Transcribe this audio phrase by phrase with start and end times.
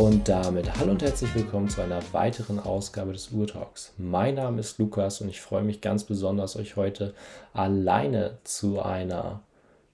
[0.00, 3.92] Und damit hallo und herzlich willkommen zu einer weiteren Ausgabe des Urtalks.
[3.98, 7.12] Mein Name ist Lukas und ich freue mich ganz besonders, euch heute
[7.52, 9.42] alleine zu einer,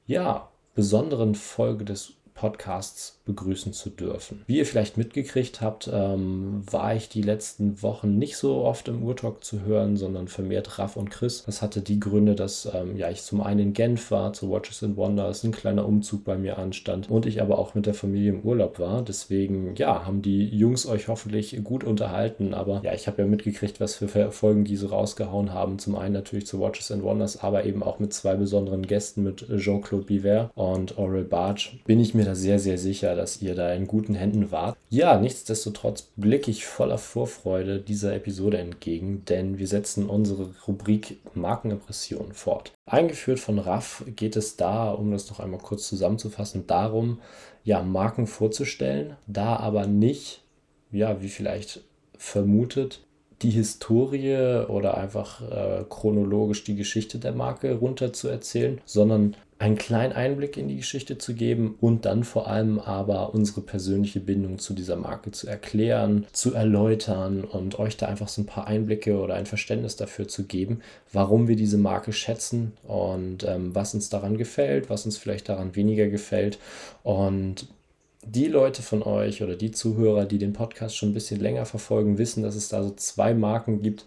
[0.06, 4.42] ja, besonderen Folge des Podcasts begrüßen zu dürfen.
[4.46, 9.02] Wie ihr vielleicht mitgekriegt habt, ähm, war ich die letzten Wochen nicht so oft im
[9.02, 11.42] Urtalk zu hören, sondern vermehrt Raff und Chris.
[11.44, 14.82] Das hatte die Gründe, dass ähm, ja, ich zum einen in Genf war, zu Watches
[14.84, 18.30] and Wonders, ein kleiner Umzug bei mir anstand und ich aber auch mit der Familie
[18.30, 19.02] im Urlaub war.
[19.02, 22.54] Deswegen, ja, haben die Jungs euch hoffentlich gut unterhalten.
[22.54, 25.78] Aber ja, ich habe ja mitgekriegt, was für Folgen diese rausgehauen haben.
[25.78, 29.46] Zum einen natürlich zu Watches and Wonders, aber eben auch mit zwei besonderen Gästen, mit
[29.56, 31.70] Jean-Claude Biver und Aurel Barge.
[31.86, 34.76] Bin ich mir da sehr, sehr sicher, dass ihr da in guten Händen wart.
[34.90, 42.32] Ja, nichtsdestotrotz blicke ich voller Vorfreude dieser Episode entgegen, denn wir setzen unsere Rubrik Markenimpression
[42.32, 42.72] fort.
[42.86, 47.20] Eingeführt von Raff geht es da, um das noch einmal kurz zusammenzufassen, darum,
[47.64, 50.42] ja, Marken vorzustellen, da aber nicht,
[50.92, 51.82] ja, wie vielleicht
[52.16, 53.00] vermutet,
[53.42, 59.78] die Historie oder einfach äh, chronologisch die Geschichte der Marke runter zu erzählen, sondern einen
[59.78, 64.58] kleinen Einblick in die Geschichte zu geben und dann vor allem aber unsere persönliche Bindung
[64.58, 69.18] zu dieser Marke zu erklären, zu erläutern und euch da einfach so ein paar Einblicke
[69.18, 70.80] oder ein Verständnis dafür zu geben,
[71.10, 75.74] warum wir diese Marke schätzen und ähm, was uns daran gefällt, was uns vielleicht daran
[75.74, 76.58] weniger gefällt
[77.02, 77.66] und
[78.28, 82.18] die Leute von euch oder die Zuhörer, die den Podcast schon ein bisschen länger verfolgen,
[82.18, 84.04] wissen, dass es da so zwei Marken gibt,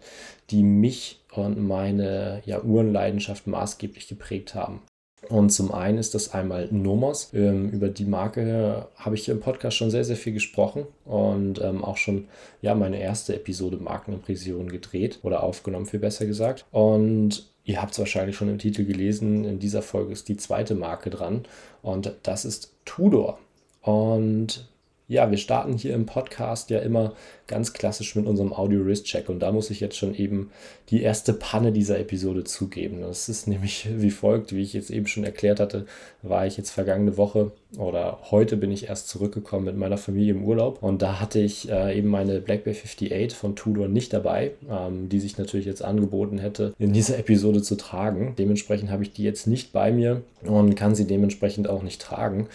[0.50, 4.82] die mich und meine ja, Uhrenleidenschaft maßgeblich geprägt haben.
[5.28, 7.32] Und zum einen ist das einmal Nomos.
[7.34, 11.62] Ähm, über die Marke habe ich hier im Podcast schon sehr, sehr viel gesprochen und
[11.62, 12.28] ähm, auch schon
[12.62, 16.66] ja, meine erste Episode Markenimpression gedreht oder aufgenommen, viel besser gesagt.
[16.72, 20.76] Und ihr habt es wahrscheinlich schon im Titel gelesen, in dieser Folge ist die zweite
[20.76, 21.44] Marke dran
[21.82, 23.40] und das ist Tudor.
[23.82, 24.68] Und
[25.08, 27.14] ja, wir starten hier im Podcast ja immer
[27.50, 29.28] ganz klassisch mit unserem Audio-Wrist-Check.
[29.28, 30.52] Und da muss ich jetzt schon eben
[30.90, 33.02] die erste Panne dieser Episode zugeben.
[33.02, 35.86] Das ist nämlich wie folgt, wie ich jetzt eben schon erklärt hatte,
[36.22, 40.44] war ich jetzt vergangene Woche oder heute bin ich erst zurückgekommen mit meiner Familie im
[40.44, 40.82] Urlaub.
[40.82, 45.20] Und da hatte ich äh, eben meine Blackberry 58 von Tudor nicht dabei, ähm, die
[45.20, 48.34] sich natürlich jetzt angeboten hätte, in dieser Episode zu tragen.
[48.38, 52.48] Dementsprechend habe ich die jetzt nicht bei mir und kann sie dementsprechend auch nicht tragen.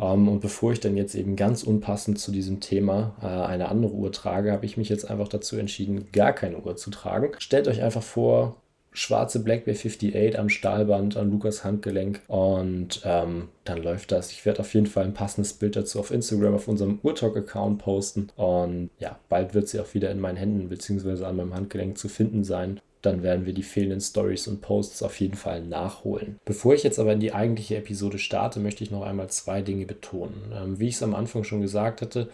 [0.00, 3.92] Ähm, und bevor ich dann jetzt eben ganz unpassend zu diesem Thema äh, eine andere
[3.92, 7.30] Uhr trage, Tage habe ich mich jetzt einfach dazu entschieden, gar keine Uhr zu tragen.
[7.38, 8.56] Stellt euch einfach vor,
[8.92, 14.32] schwarze Blackberry 58 am Stahlband, an Lukas Handgelenk und ähm, dann läuft das.
[14.32, 18.28] Ich werde auf jeden Fall ein passendes Bild dazu auf Instagram auf unserem Urtalk-Account posten
[18.36, 21.24] und ja, bald wird sie auch wieder in meinen Händen bzw.
[21.24, 25.20] an meinem Handgelenk zu finden sein dann werden wir die fehlenden Stories und Posts auf
[25.20, 26.38] jeden Fall nachholen.
[26.44, 29.86] Bevor ich jetzt aber in die eigentliche Episode starte, möchte ich noch einmal zwei Dinge
[29.86, 30.52] betonen.
[30.54, 32.28] Ähm, wie ich es am Anfang schon gesagt hatte,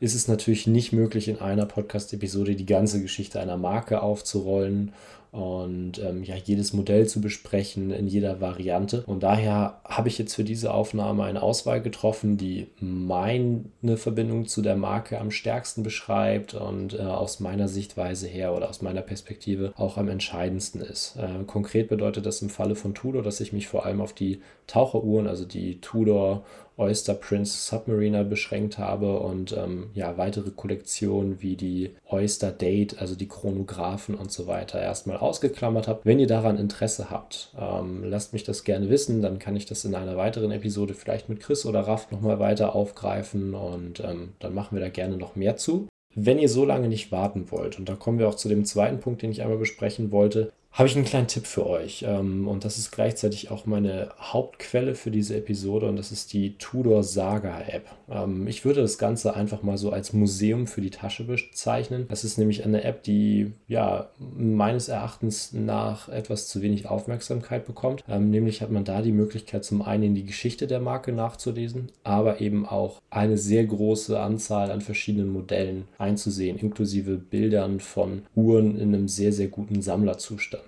[0.00, 4.92] ist es natürlich nicht möglich, in einer Podcast-Episode die ganze Geschichte einer Marke aufzurollen
[5.30, 9.02] und ähm, ja, jedes Modell zu besprechen in jeder Variante.
[9.06, 14.62] Und daher habe ich jetzt für diese Aufnahme eine Auswahl getroffen, die meine Verbindung zu
[14.62, 19.72] der Marke am stärksten beschreibt und äh, aus meiner Sichtweise her oder aus meiner Perspektive
[19.76, 21.16] auch am entscheidendsten ist.
[21.16, 24.40] Äh, konkret bedeutet das im Falle von Tudor, dass ich mich vor allem auf die
[24.66, 26.44] Taucheruhren, also die Tudor
[26.78, 33.14] Oyster Prince Submariner beschränkt habe und ähm, ja, weitere Kollektionen wie die Oyster Date, also
[33.16, 36.00] die Chronographen und so weiter erstmal ausgeklammert habe.
[36.04, 39.84] Wenn ihr daran Interesse habt, ähm, lasst mich das gerne wissen, dann kann ich das
[39.84, 44.54] in einer weiteren Episode vielleicht mit Chris oder Raff nochmal weiter aufgreifen und ähm, dann
[44.54, 45.88] machen wir da gerne noch mehr zu.
[46.14, 48.98] Wenn ihr so lange nicht warten wollt, und da kommen wir auch zu dem zweiten
[48.98, 52.04] Punkt, den ich einmal besprechen wollte, habe ich einen kleinen Tipp für euch.
[52.06, 56.56] Ähm, und das ist gleichzeitig auch meine Hauptquelle für diese Episode und das ist die
[56.56, 57.86] Tudor Saga App.
[58.08, 62.06] Ähm, ich würde das Ganze einfach mal so als Museum für die Tasche bezeichnen.
[62.08, 68.04] Das ist nämlich eine App, die ja meines Erachtens nach etwas zu wenig Aufmerksamkeit bekommt.
[68.08, 71.90] Ähm, nämlich hat man da die Möglichkeit, zum einen in die Geschichte der Marke nachzulesen,
[72.04, 78.78] aber eben auch eine sehr große Anzahl an verschiedenen Modellen einzusehen, inklusive Bildern von Uhren
[78.78, 80.67] in einem sehr, sehr guten Sammlerzustand.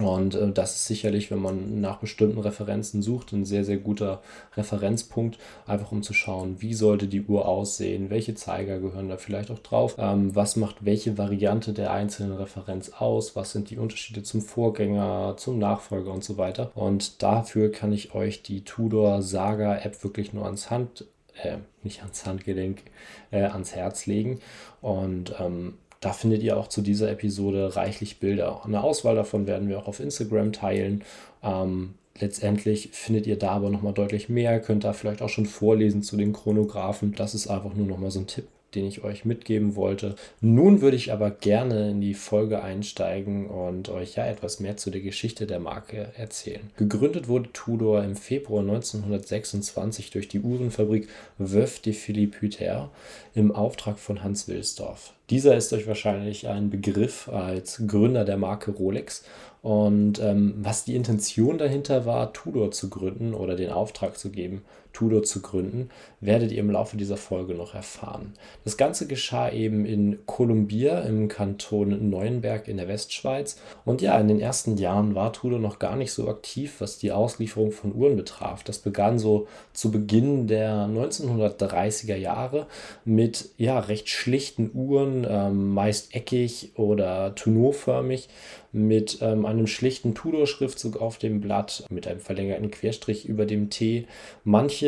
[0.00, 4.22] Und äh, das ist sicherlich, wenn man nach bestimmten Referenzen sucht, ein sehr, sehr guter
[4.56, 9.50] Referenzpunkt, einfach um zu schauen, wie sollte die Uhr aussehen, welche Zeiger gehören da vielleicht
[9.50, 14.22] auch drauf, ähm, was macht welche Variante der einzelnen Referenz aus, was sind die Unterschiede
[14.22, 16.72] zum Vorgänger, zum Nachfolger und so weiter.
[16.74, 21.04] Und dafür kann ich euch die Tudor Saga App wirklich nur ans Hand
[21.42, 22.82] äh, nicht ans Handgelenk,
[23.30, 24.40] äh, ans Herz legen.
[24.80, 25.74] Und ähm,
[26.04, 28.62] da findet ihr auch zu dieser Episode reichlich Bilder.
[28.64, 31.02] Eine Auswahl davon werden wir auch auf Instagram teilen.
[31.42, 34.60] Ähm, letztendlich findet ihr da aber nochmal deutlich mehr.
[34.60, 37.14] Könnt da vielleicht auch schon vorlesen zu den Chronographen.
[37.14, 40.16] Das ist einfach nur nochmal so ein Tipp den ich euch mitgeben wollte.
[40.40, 44.90] Nun würde ich aber gerne in die Folge einsteigen und euch ja etwas mehr zu
[44.90, 46.70] der Geschichte der Marke erzählen.
[46.76, 52.90] Gegründet wurde Tudor im Februar 1926 durch die Uhrenfabrik Veuve de Philippe Hutter
[53.34, 55.12] im Auftrag von Hans Wilsdorf.
[55.30, 59.24] Dieser ist euch wahrscheinlich ein Begriff als Gründer der Marke Rolex
[59.64, 64.62] und ähm, was die Intention dahinter war, Tudor zu gründen oder den Auftrag zu geben,
[64.94, 68.32] Tudor zu gründen, werdet ihr im Laufe dieser Folge noch erfahren.
[68.64, 73.60] Das Ganze geschah eben in Kolumbia im Kanton Neuenberg in der Westschweiz.
[73.84, 77.12] Und ja, in den ersten Jahren war Tudor noch gar nicht so aktiv, was die
[77.12, 78.64] Auslieferung von Uhren betraf.
[78.64, 82.66] Das begann so zu Beginn der 1930er Jahre
[83.04, 88.28] mit ja recht schlichten Uhren, ähm, meist eckig oder tonneauförmig
[88.74, 94.06] mit ähm, einem schlichten Tudor-Schriftzug auf dem Blatt, mit einem verlängerten Querstrich über dem T.
[94.42, 94.83] Manche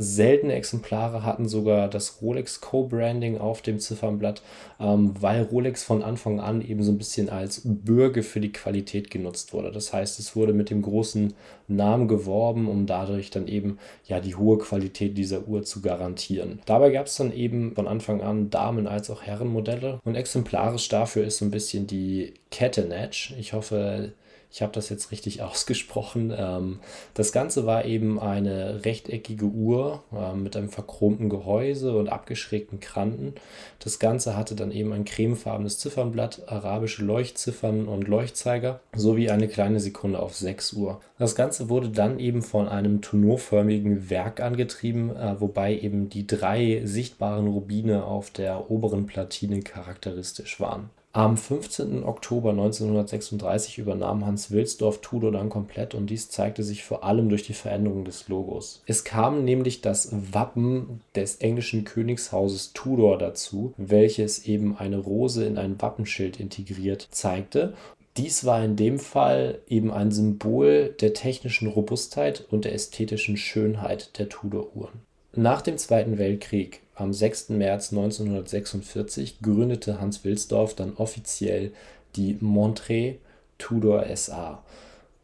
[0.00, 4.42] Seltene Exemplare hatten sogar das Rolex Co-Branding auf dem Ziffernblatt,
[4.78, 9.10] ähm, weil Rolex von Anfang an eben so ein bisschen als Bürger für die Qualität
[9.10, 9.72] genutzt wurde.
[9.72, 11.34] Das heißt, es wurde mit dem großen
[11.66, 16.60] Namen geworben, um dadurch dann eben ja die hohe Qualität dieser Uhr zu garantieren.
[16.64, 21.24] Dabei gab es dann eben von Anfang an Damen- als auch Herrenmodelle und exemplarisch dafür
[21.24, 23.32] ist so ein bisschen die Catenach.
[23.36, 24.12] Ich hoffe,
[24.50, 26.32] ich habe das jetzt richtig ausgesprochen.
[26.36, 26.80] Ähm,
[27.14, 33.34] das Ganze war eben eine rechteckige Uhr äh, mit einem verchromten Gehäuse und abgeschrägten Kranten.
[33.78, 39.80] Das Ganze hatte dann eben ein cremefarbenes Ziffernblatt, arabische Leuchtziffern und Leuchtzeiger sowie eine kleine
[39.80, 41.00] Sekunde auf 6 Uhr.
[41.18, 46.82] Das Ganze wurde dann eben von einem tonneauförmigen Werk angetrieben, äh, wobei eben die drei
[46.84, 50.90] sichtbaren Rubine auf der oberen Platine charakteristisch waren.
[51.18, 52.04] Am 15.
[52.04, 57.42] Oktober 1936 übernahm Hans Wilsdorf Tudor dann komplett und dies zeigte sich vor allem durch
[57.42, 58.84] die Veränderung des Logos.
[58.86, 65.58] Es kam nämlich das Wappen des englischen Königshauses Tudor dazu, welches eben eine Rose in
[65.58, 67.74] ein Wappenschild integriert zeigte
[68.16, 74.18] dies war in dem Fall eben ein Symbol der technischen Robustheit und der ästhetischen Schönheit
[74.18, 75.00] der Tudor-Uhren.
[75.36, 77.50] Nach dem Zweiten Weltkrieg am 6.
[77.50, 81.72] März 1946 gründete Hans Wilsdorf dann offiziell
[82.16, 83.16] die Montre
[83.56, 84.62] Tudor SA.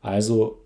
[0.01, 0.59] Also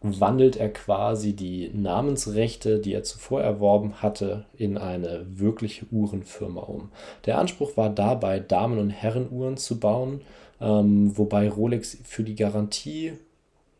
[0.00, 6.90] wandelt er quasi die Namensrechte, die er zuvor erworben hatte, in eine wirkliche Uhrenfirma um.
[7.26, 10.22] Der Anspruch war dabei, Damen- und Herrenuhren zu bauen,
[10.60, 13.12] ähm, wobei Rolex für die Garantie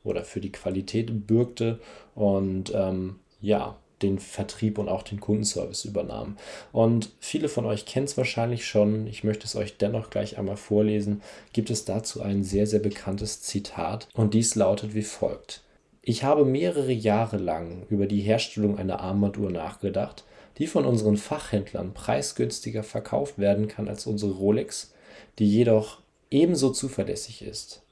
[0.05, 1.81] oder für die Qualität bürgte
[2.15, 6.37] und ähm, ja, den Vertrieb und auch den Kundenservice übernahm.
[6.73, 10.57] Und viele von euch kennen es wahrscheinlich schon, ich möchte es euch dennoch gleich einmal
[10.57, 11.23] vorlesen,
[11.53, 15.63] gibt es dazu ein sehr, sehr bekanntes Zitat und dies lautet wie folgt.
[16.03, 20.25] Ich habe mehrere Jahre lang über die Herstellung einer Armbanduhr nachgedacht,
[20.59, 24.93] die von unseren Fachhändlern preisgünstiger verkauft werden kann als unsere Rolex,
[25.39, 27.83] die jedoch ebenso zuverlässig ist.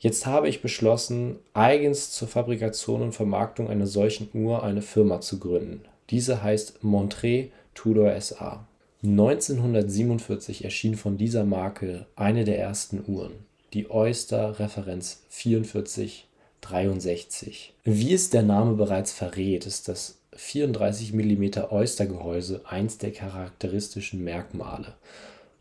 [0.00, 5.40] Jetzt habe ich beschlossen, eigens zur Fabrikation und Vermarktung einer solchen Uhr eine Firma zu
[5.40, 5.80] gründen.
[6.10, 8.64] Diese heißt Montre Tudor SA.
[9.02, 13.32] 1947 erschien von dieser Marke eine der ersten Uhren,
[13.72, 17.74] die Oyster Referenz 4463.
[17.84, 24.94] Wie es der Name bereits verrät, ist das 34 mm Oyster-Gehäuse eins der charakteristischen Merkmale.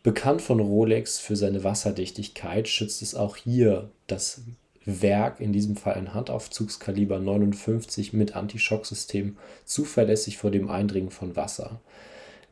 [0.08, 4.42] Bekannt von Rolex für seine Wasserdichtigkeit, schützt es auch hier das
[4.86, 9.36] Werk, in diesem Fall ein Handaufzugskaliber 59 mit Antischocksystem,
[9.66, 11.82] zuverlässig vor dem Eindringen von Wasser.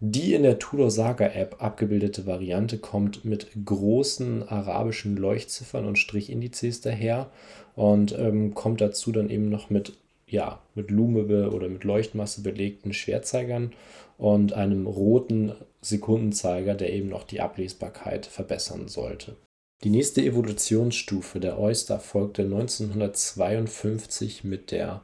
[0.02, 6.82] Die in der Tudor Saga App abgebildete Variante kommt mit großen arabischen Leuchtziffern und Strichindizes
[6.82, 7.32] daher
[7.74, 9.94] und ähm, kommt dazu dann eben noch mit
[10.28, 13.74] ja, mit Lume oder mit Leuchtmasse belegten Schwertzeigern
[14.18, 19.36] und einem roten Sekundenzeiger, der eben noch die Ablesbarkeit verbessern sollte.
[19.84, 25.02] Die nächste Evolutionsstufe der Oyster folgte 1952 mit der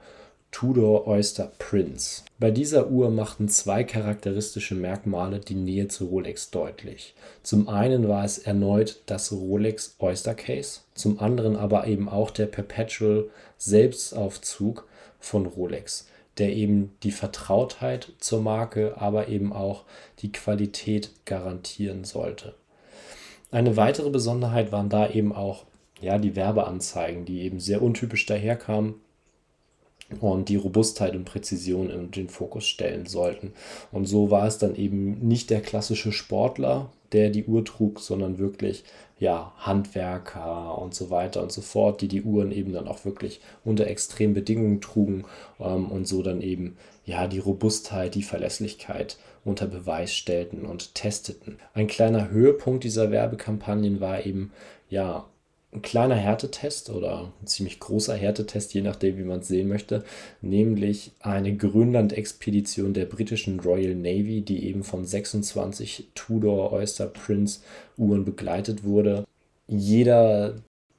[0.49, 2.23] Tudor Oyster Prince.
[2.39, 7.15] Bei dieser Uhr machten zwei charakteristische Merkmale die Nähe zu Rolex deutlich.
[7.41, 12.47] Zum einen war es erneut das Rolex Oyster Case, zum anderen aber eben auch der
[12.47, 14.87] Perpetual Selbstaufzug
[15.21, 19.85] von Rolex, der eben die Vertrautheit zur Marke, aber eben auch
[20.19, 22.55] die Qualität garantieren sollte.
[23.51, 25.65] Eine weitere Besonderheit waren da eben auch
[26.01, 28.95] ja, die Werbeanzeigen, die eben sehr untypisch daherkamen
[30.19, 33.53] und die Robustheit und Präzision in den Fokus stellen sollten.
[33.91, 38.39] Und so war es dann eben nicht der klassische Sportler, der die Uhr trug, sondern
[38.39, 38.83] wirklich
[39.19, 43.39] ja, Handwerker und so weiter und so fort, die die Uhren eben dann auch wirklich
[43.63, 45.25] unter extremen Bedingungen trugen
[45.59, 46.75] ähm, und so dann eben
[47.05, 51.59] ja die Robustheit, die Verlässlichkeit unter Beweis stellten und testeten.
[51.73, 54.51] Ein kleiner Höhepunkt dieser Werbekampagnen war eben
[54.89, 55.25] ja
[55.73, 60.03] ein kleiner Härtetest oder ein ziemlich großer Härtetest, je nachdem, wie man es sehen möchte,
[60.41, 67.61] nämlich eine Grönland-Expedition der britischen Royal Navy, die eben von 26 Tudor Oyster Prince
[67.97, 69.23] Uhren begleitet wurde.
[69.67, 70.55] Jeder,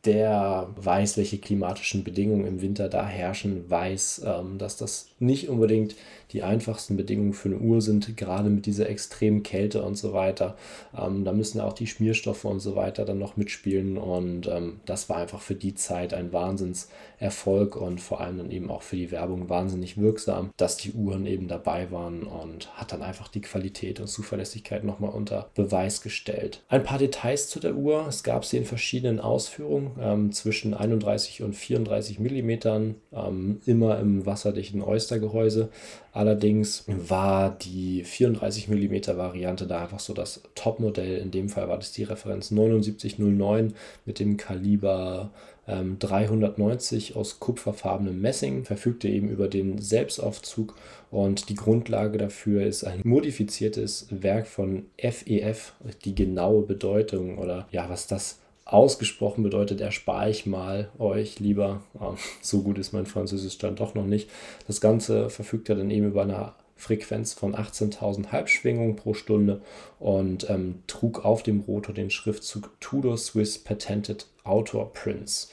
[0.07, 5.97] der weiß, welche klimatischen Bedingungen im Winter da herrschen, weiß, ähm, dass das nicht unbedingt
[6.33, 10.57] die einfachsten Bedingungen für eine Uhr sind, gerade mit dieser extremen Kälte und so weiter.
[10.97, 15.09] Ähm, da müssen auch die Schmierstoffe und so weiter dann noch mitspielen und ähm, das
[15.09, 19.11] war einfach für die Zeit ein Wahnsinnserfolg und vor allem dann eben auch für die
[19.11, 24.01] Werbung wahnsinnig wirksam, dass die Uhren eben dabei waren und hat dann einfach die Qualität
[24.01, 26.63] und Zuverlässigkeit nochmal unter Beweis gestellt.
[26.69, 28.07] Ein paar Details zu der Uhr.
[28.09, 34.27] Es gab sie in verschiedenen Ausführungen ähm, zwischen 31 und 34 Millimetern, ähm, immer im
[34.27, 35.71] wasserdichten Oystergehäuse.
[36.23, 41.19] Allerdings war die 34 mm Variante da einfach so das Topmodell.
[41.19, 43.75] In dem Fall war das die Referenz 7909
[44.07, 45.33] mit dem Kaliber
[45.67, 50.77] ähm, 390 aus kupferfarbenem Messing, verfügte eben über den Selbstaufzug
[51.11, 55.73] und die Grundlage dafür ist ein modifiziertes Werk von FEF.
[55.85, 58.39] E die genaue Bedeutung oder ja, was das
[58.73, 61.83] ausgesprochen bedeutet, erspare ich mal euch lieber.
[62.01, 64.31] Ähm, so gut ist mein Französisch dann doch noch nicht.
[64.67, 69.61] Das Ganze verfügt ja dann eben über eine Frequenz von 18.000 Halbschwingungen pro Stunde
[70.01, 75.49] und ähm, trug auf dem Rotor den Schriftzug Tudor Swiss Patented Autor Prince.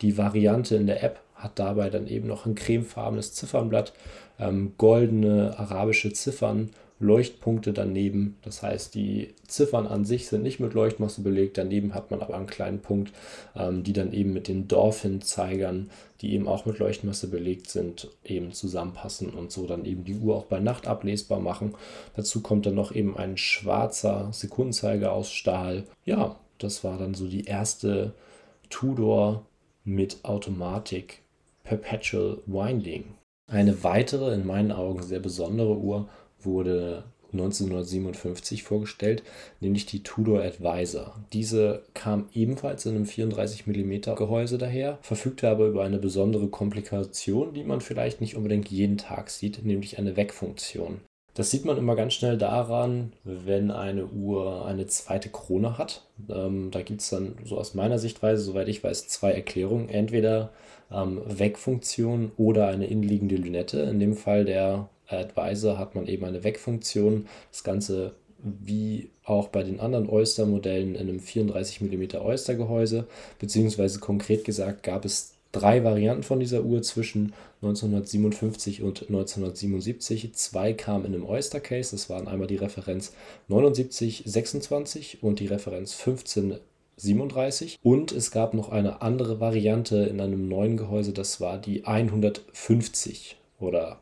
[0.00, 3.92] Die Variante in der App hat dabei dann eben noch ein cremefarbenes Ziffernblatt,
[4.40, 6.70] ähm, goldene arabische Ziffern
[7.02, 8.38] Leuchtpunkte daneben.
[8.42, 11.58] Das heißt, die Ziffern an sich sind nicht mit Leuchtmasse belegt.
[11.58, 13.12] Daneben hat man aber einen kleinen Punkt,
[13.56, 15.90] ähm, die dann eben mit den Dolphin-Zeigern,
[16.20, 20.36] die eben auch mit Leuchtmasse belegt sind, eben zusammenpassen und so dann eben die Uhr
[20.36, 21.74] auch bei Nacht ablesbar machen.
[22.14, 25.84] Dazu kommt dann noch eben ein schwarzer Sekundenzeiger aus Stahl.
[26.04, 28.14] Ja, das war dann so die erste
[28.70, 29.44] Tudor
[29.84, 31.22] mit Automatik
[31.64, 33.04] Perpetual Winding.
[33.50, 36.08] Eine weitere, in meinen Augen sehr besondere Uhr
[36.44, 39.22] wurde 1957 vorgestellt,
[39.60, 41.14] nämlich die Tudor Advisor.
[41.32, 47.54] Diese kam ebenfalls in einem 34 mm Gehäuse daher, verfügte aber über eine besondere Komplikation,
[47.54, 51.00] die man vielleicht nicht unbedingt jeden Tag sieht, nämlich eine Weckfunktion.
[51.34, 56.02] Das sieht man immer ganz schnell daran, wenn eine Uhr eine zweite Krone hat.
[56.28, 59.88] Ähm, da gibt es dann so aus meiner Sichtweise, soweit ich weiß, zwei Erklärungen.
[59.88, 60.50] Entweder
[60.90, 63.80] ähm, Weckfunktion oder eine innenliegende Lünette.
[63.80, 67.26] In dem Fall der Advisor hat man eben eine Weckfunktion.
[67.50, 73.06] Das Ganze wie auch bei den anderen Oyster-Modellen in einem 34 mm Oyster-Gehäuse,
[73.38, 80.34] beziehungsweise konkret gesagt gab es drei Varianten von dieser Uhr zwischen 1957 und 1977.
[80.34, 83.12] Zwei kamen in einem Oyster-Case, das waren einmal die Referenz
[83.48, 87.78] 7926 und die Referenz 1537.
[87.82, 93.36] Und es gab noch eine andere Variante in einem neuen Gehäuse, das war die 150
[93.60, 94.01] oder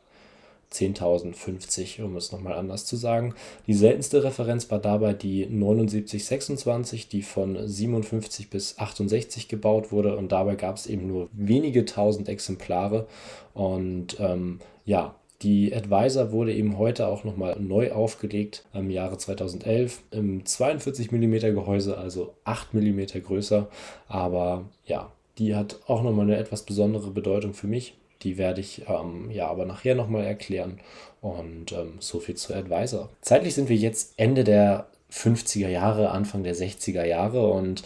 [0.72, 3.34] 10.050, um es nochmal anders zu sagen.
[3.66, 10.32] Die seltenste Referenz war dabei die 7926, die von 57 bis 68 gebaut wurde und
[10.32, 13.06] dabei gab es eben nur wenige tausend Exemplare
[13.54, 20.02] und ähm, ja, die Advisor wurde eben heute auch nochmal neu aufgelegt im Jahre 2011
[20.10, 23.68] im 42 mm Gehäuse, also 8 mm größer.
[24.06, 27.94] Aber ja, die hat auch nochmal eine etwas besondere Bedeutung für mich.
[28.22, 30.78] Die werde ich ähm, ja aber nachher nochmal erklären.
[31.20, 33.10] Und ähm, so viel zu Advisor.
[33.20, 37.82] Zeitlich sind wir jetzt Ende der 50er Jahre, Anfang der 60er Jahre und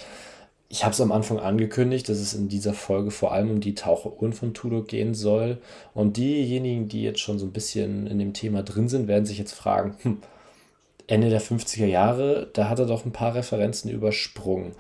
[0.69, 3.77] ich habe es am Anfang angekündigt, dass es in dieser Folge vor allem um die
[3.77, 5.59] Taucheruhren von Tudor gehen soll.
[5.93, 9.39] Und diejenigen, die jetzt schon so ein bisschen in dem Thema drin sind, werden sich
[9.39, 10.19] jetzt fragen, hm,
[11.07, 14.73] Ende der 50er Jahre, da hat er doch ein paar Referenzen übersprungen.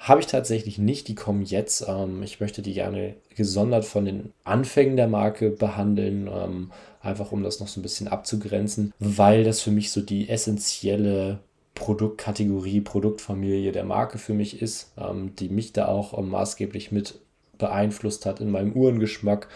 [0.00, 1.84] Habe ich tatsächlich nicht, die kommen jetzt.
[1.86, 7.42] Ähm, ich möchte die gerne gesondert von den Anfängen der Marke behandeln, ähm, einfach um
[7.42, 11.40] das noch so ein bisschen abzugrenzen, weil das für mich so die essentielle
[11.74, 17.20] Produktkategorie, Produktfamilie der Marke für mich ist, ähm, die mich da auch ähm, maßgeblich mit
[17.58, 19.48] beeinflusst hat in meinem Uhrengeschmack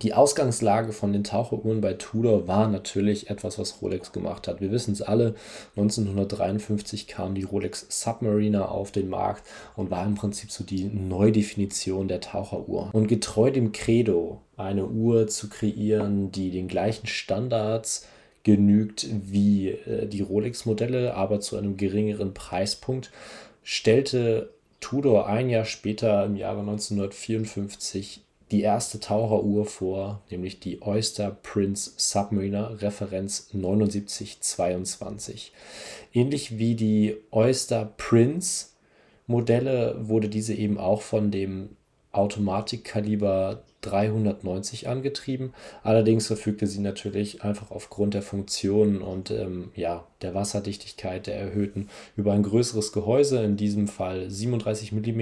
[0.00, 4.62] Die Ausgangslage von den Taucheruhren bei Tudor war natürlich etwas, was Rolex gemacht hat.
[4.62, 5.34] Wir wissen es alle,
[5.76, 9.46] 1953 kam die Rolex Submariner auf den Markt
[9.76, 12.88] und war im Prinzip so die Neudefinition der Taucheruhr.
[12.94, 18.06] Und getreu dem Credo, eine Uhr zu kreieren, die den gleichen Standards
[18.44, 23.10] genügt wie äh, die Rolex-Modelle, aber zu einem geringeren Preispunkt,
[23.62, 28.22] stellte Tudor ein Jahr später, im Jahre 1954,
[28.52, 35.52] die erste Taucheruhr vor, nämlich die Oyster Prince Submariner Referenz 7922.
[36.12, 38.66] Ähnlich wie die Oyster Prince
[39.26, 41.70] Modelle wurde diese eben auch von dem
[42.12, 45.52] Automatikkaliber 390 angetrieben.
[45.82, 51.88] Allerdings verfügte sie natürlich einfach aufgrund der Funktionen und ähm, ja, der Wasserdichtigkeit der erhöhten
[52.16, 55.20] über ein größeres Gehäuse, in diesem Fall 37 mm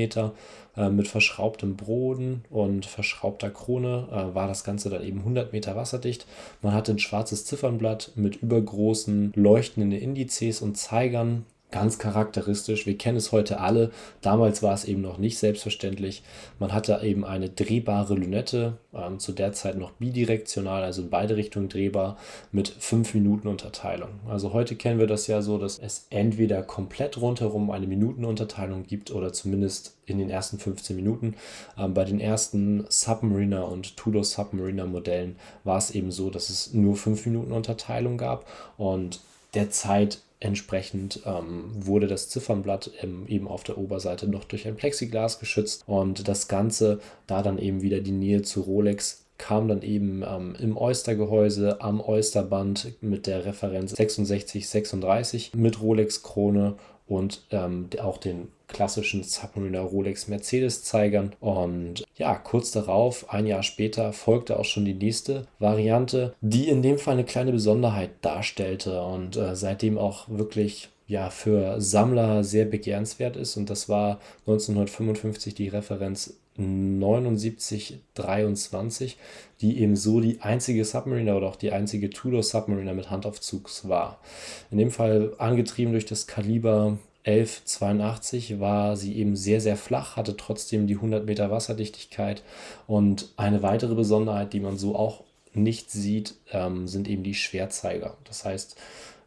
[0.76, 5.74] äh, mit verschraubtem Boden und verschraubter Krone, äh, war das Ganze dann eben 100 Meter
[5.74, 6.26] wasserdicht.
[6.62, 12.86] Man hatte ein schwarzes Ziffernblatt mit übergroßen leuchtenden Indizes und Zeigern ganz charakteristisch.
[12.86, 13.90] Wir kennen es heute alle.
[14.20, 16.22] Damals war es eben noch nicht selbstverständlich.
[16.58, 21.36] Man hatte eben eine drehbare Lünette, ähm, zu der Zeit noch bidirektional, also in beide
[21.36, 22.16] Richtungen drehbar,
[22.52, 24.10] mit 5 Minuten Unterteilung.
[24.28, 29.10] Also heute kennen wir das ja so, dass es entweder komplett rundherum eine Minutenunterteilung gibt
[29.10, 31.34] oder zumindest in den ersten 15 Minuten.
[31.78, 36.74] Ähm, bei den ersten Submariner und Tudor Submariner Modellen war es eben so, dass es
[36.74, 38.46] nur 5 Minuten Unterteilung gab
[38.76, 39.20] und
[39.54, 44.76] der Zeit Entsprechend ähm, wurde das Ziffernblatt ähm, eben auf der Oberseite noch durch ein
[44.76, 49.80] Plexiglas geschützt und das Ganze, da dann eben wieder die Nähe zu Rolex kam dann
[49.80, 56.74] eben ähm, im Oyster-Gehäuse am Oysterband mit der Referenz 6636 mit Rolex-Krone
[57.10, 61.32] und ähm, auch den klassischen Submariner Rolex Mercedes Zeigern.
[61.40, 66.82] Und ja, kurz darauf, ein Jahr später, folgte auch schon die nächste Variante, die in
[66.82, 72.64] dem Fall eine kleine Besonderheit darstellte und äh, seitdem auch wirklich ja, für Sammler sehr
[72.64, 73.56] begehrenswert ist.
[73.56, 79.16] Und das war 1955 die Referenz 7923,
[79.60, 84.20] die eben so die einzige Submariner oder auch die einzige Tudor Submariner mit Handaufzugs war.
[84.70, 90.36] In dem Fall angetrieben durch das Kaliber 1182 war sie eben sehr, sehr flach, hatte
[90.36, 92.42] trotzdem die 100 Meter Wasserdichtigkeit.
[92.86, 98.16] Und eine weitere Besonderheit, die man so auch nicht sieht, ähm, sind eben die Schwertzeiger.
[98.24, 98.76] Das heißt,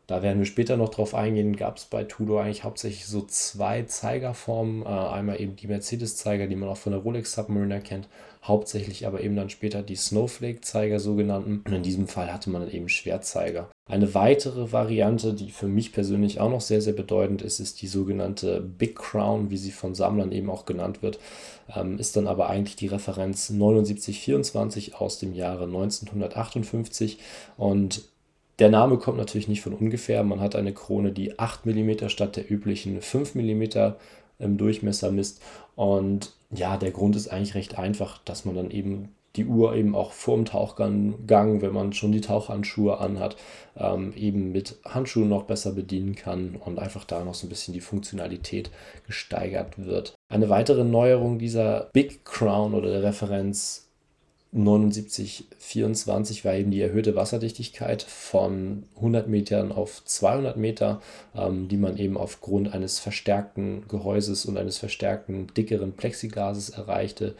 [0.08, 3.84] da werden wir später noch drauf eingehen, gab es bei Tudor eigentlich hauptsächlich so zwei
[3.84, 4.84] Zeigerformen.
[4.84, 8.10] Äh, einmal eben die Mercedes-Zeiger, die man auch von der Rolex Submariner kennt,
[8.44, 11.64] hauptsächlich aber eben dann später die Snowflake-Zeiger sogenannten.
[11.66, 13.70] Und in diesem Fall hatte man dann eben Schwertzeiger.
[13.90, 17.88] Eine weitere Variante, die für mich persönlich auch noch sehr, sehr bedeutend ist, ist die
[17.88, 21.20] sogenannte Big Crown, wie sie von Sammlern eben auch genannt wird.
[21.74, 27.20] Ähm, ist dann aber eigentlich die Referenz 7924 aus dem Jahre 1958
[27.56, 28.04] und
[28.60, 30.24] der Name kommt natürlich nicht von ungefähr.
[30.24, 33.64] Man hat eine Krone, die 8 mm statt der üblichen 5 mm
[34.40, 35.42] im Durchmesser misst.
[35.76, 39.96] Und ja, der Grund ist eigentlich recht einfach, dass man dann eben die Uhr eben
[39.96, 43.36] auch vor dem Tauchgang, wenn man schon die Tauchhandschuhe anhat,
[43.76, 47.74] ähm, eben mit Handschuhen noch besser bedienen kann und einfach da noch so ein bisschen
[47.74, 48.70] die Funktionalität
[49.08, 50.14] gesteigert wird.
[50.32, 53.83] Eine weitere Neuerung dieser Big Crown oder der Referenz
[54.54, 61.02] 7924 war eben die erhöhte Wasserdichtigkeit von 100 Metern auf 200 Meter,
[61.36, 67.36] ähm, die man eben aufgrund eines verstärkten Gehäuses und eines verstärkten dickeren Plexiglases erreichte.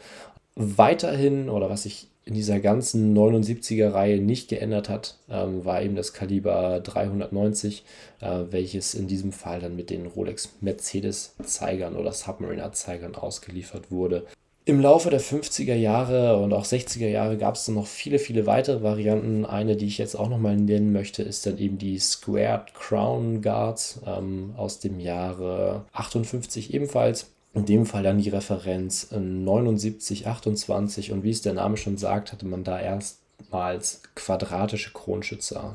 [0.56, 6.14] Weiterhin, oder was sich in dieser ganzen 79er-Reihe nicht geändert hat, ähm, war eben das
[6.14, 7.84] Kaliber 390,
[8.20, 14.26] äh, welches in diesem Fall dann mit den Rolex Mercedes-Zeigern oder Submariner-Zeigern ausgeliefert wurde.
[14.66, 18.46] Im Laufe der 50er Jahre und auch 60er Jahre gab es dann noch viele, viele
[18.46, 19.44] weitere Varianten.
[19.44, 24.00] Eine, die ich jetzt auch nochmal nennen möchte, ist dann eben die Squared Crown Guards
[24.06, 27.30] ähm, aus dem Jahre 58 ebenfalls.
[27.52, 32.46] In dem Fall dann die Referenz 7928 und wie es der Name schon sagt, hatte
[32.46, 35.74] man da erstmals quadratische Kronschützer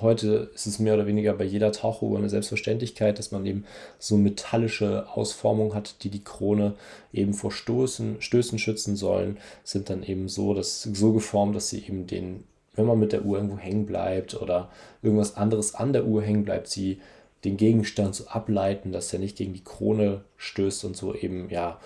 [0.00, 3.64] heute ist es mehr oder weniger bei jeder Tauchuhr eine Selbstverständlichkeit, dass man eben
[3.98, 6.74] so metallische Ausformungen hat, die die Krone
[7.12, 11.84] eben vor Stoßen, Stößen schützen sollen, sind dann eben so, dass, so geformt, dass sie
[11.84, 14.70] eben den, wenn man mit der Uhr irgendwo hängen bleibt oder
[15.02, 17.00] irgendwas anderes an der Uhr hängen bleibt, sie
[17.44, 21.80] den Gegenstand so ableiten, dass er nicht gegen die Krone stößt und so eben ja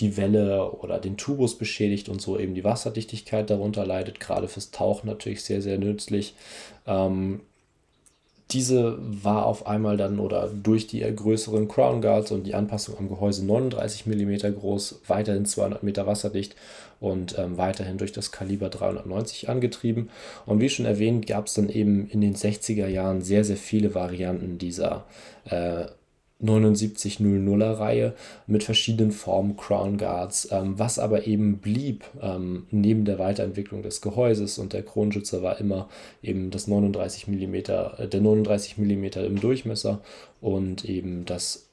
[0.00, 4.20] die Welle oder den Tubus beschädigt und so eben die Wasserdichtigkeit darunter leidet.
[4.20, 6.34] Gerade fürs Tauchen natürlich sehr, sehr nützlich.
[6.86, 7.40] Ähm,
[8.50, 13.08] diese war auf einmal dann oder durch die größeren Crown Guards und die Anpassung am
[13.08, 16.56] Gehäuse 39 mm groß, weiterhin 200 Meter wasserdicht
[16.98, 20.08] und ähm, weiterhin durch das Kaliber 390 angetrieben.
[20.46, 23.94] Und wie schon erwähnt, gab es dann eben in den 60er Jahren sehr, sehr viele
[23.94, 25.04] Varianten dieser
[25.44, 25.86] äh,
[26.42, 28.14] 7900er Reihe
[28.46, 34.00] mit verschiedenen Formen Crown Guards, ähm, was aber eben blieb ähm, neben der Weiterentwicklung des
[34.00, 35.88] Gehäuses und der Kronschütze war immer
[36.22, 37.62] eben das 39 mm, äh,
[38.08, 40.00] der 39 mm im Durchmesser
[40.40, 41.64] und eben das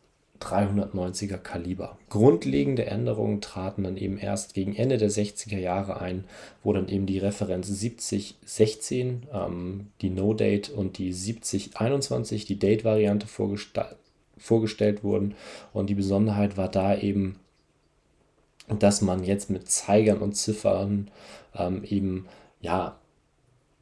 [0.41, 1.97] 390er Kaliber.
[2.10, 6.25] Grundlegende Änderungen traten dann eben erst gegen Ende der 60er Jahre ein,
[6.63, 13.95] wo dann eben die Referenz 7016, ähm, die No-Date und die 7021, die Date-Variante vorgestellt
[14.38, 15.36] vorgestellt wurden.
[15.74, 17.39] Und die Besonderheit war da eben,
[18.67, 21.12] dass man jetzt mit Zeigern und Ziffern
[21.56, 22.26] ähm, eben
[22.62, 22.98] ja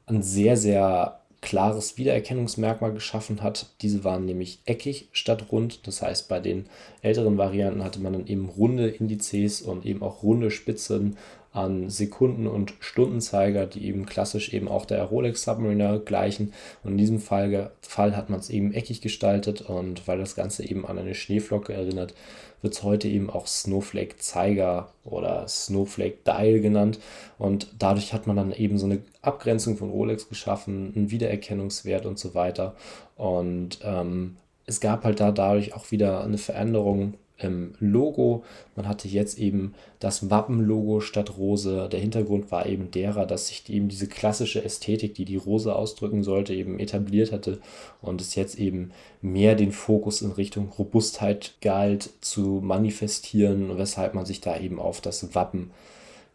[0.06, 3.68] ein sehr, sehr klares Wiedererkennungsmerkmal geschaffen hat.
[3.82, 5.86] Diese waren nämlich eckig statt rund.
[5.88, 6.68] Das heißt, bei den
[7.02, 11.18] älteren Varianten hatte man dann eben runde Indizes und eben auch runde Spitzen
[11.54, 16.52] an Sekunden- und Stundenzeiger, die eben klassisch eben auch der Rolex Submariner gleichen.
[16.84, 20.68] Und in diesem Fall, Fall hat man es eben eckig gestaltet und weil das Ganze
[20.68, 22.16] eben an eine Schneeflocke erinnert,
[22.64, 27.00] wird es heute eben auch Snowflake Zeiger oder Snowflake Dial genannt.
[27.38, 32.18] Und dadurch hat man dann eben so eine Abgrenzung von Rolex geschaffen, einen Wiedererkennungswert und
[32.18, 32.76] so weiter.
[33.16, 38.44] Und ähm, es gab halt da dadurch auch wieder eine Veränderung im Logo.
[38.76, 41.90] Man hatte jetzt eben das Wappenlogo statt Rose.
[41.92, 46.24] Der Hintergrund war eben derer, dass sich eben diese klassische Ästhetik, die die Rose ausdrücken
[46.24, 47.60] sollte, eben etabliert hatte
[48.02, 54.26] und es jetzt eben mehr den Fokus in Richtung Robustheit galt zu manifestieren, weshalb man
[54.26, 55.72] sich da eben auf das Wappen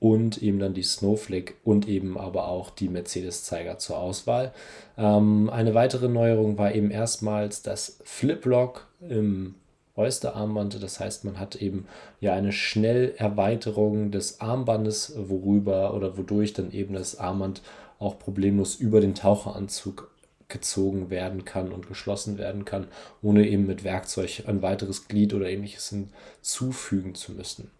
[0.00, 4.52] und eben dann die Snowflake und eben aber auch die Mercedes-Zeiger zur Auswahl.
[4.98, 9.54] Ähm, eine weitere Neuerung war eben erstmals das Flip-Lock im
[9.94, 10.82] Oyster-Armband.
[10.82, 11.86] Das heißt, man hat eben
[12.20, 17.62] ja eine Schnellerweiterung des Armbandes, worüber oder wodurch dann eben das Armband
[18.02, 20.10] auch problemlos über den Taucheranzug
[20.48, 22.88] gezogen werden kann und geschlossen werden kann,
[23.22, 27.70] ohne eben mit Werkzeug ein weiteres Glied oder ähnliches hinzufügen zu müssen.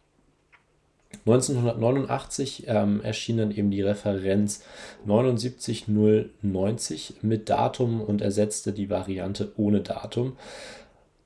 [1.26, 4.64] 1989 ähm, erschien dann eben die Referenz
[5.04, 10.36] 79090 mit Datum und ersetzte die Variante ohne Datum.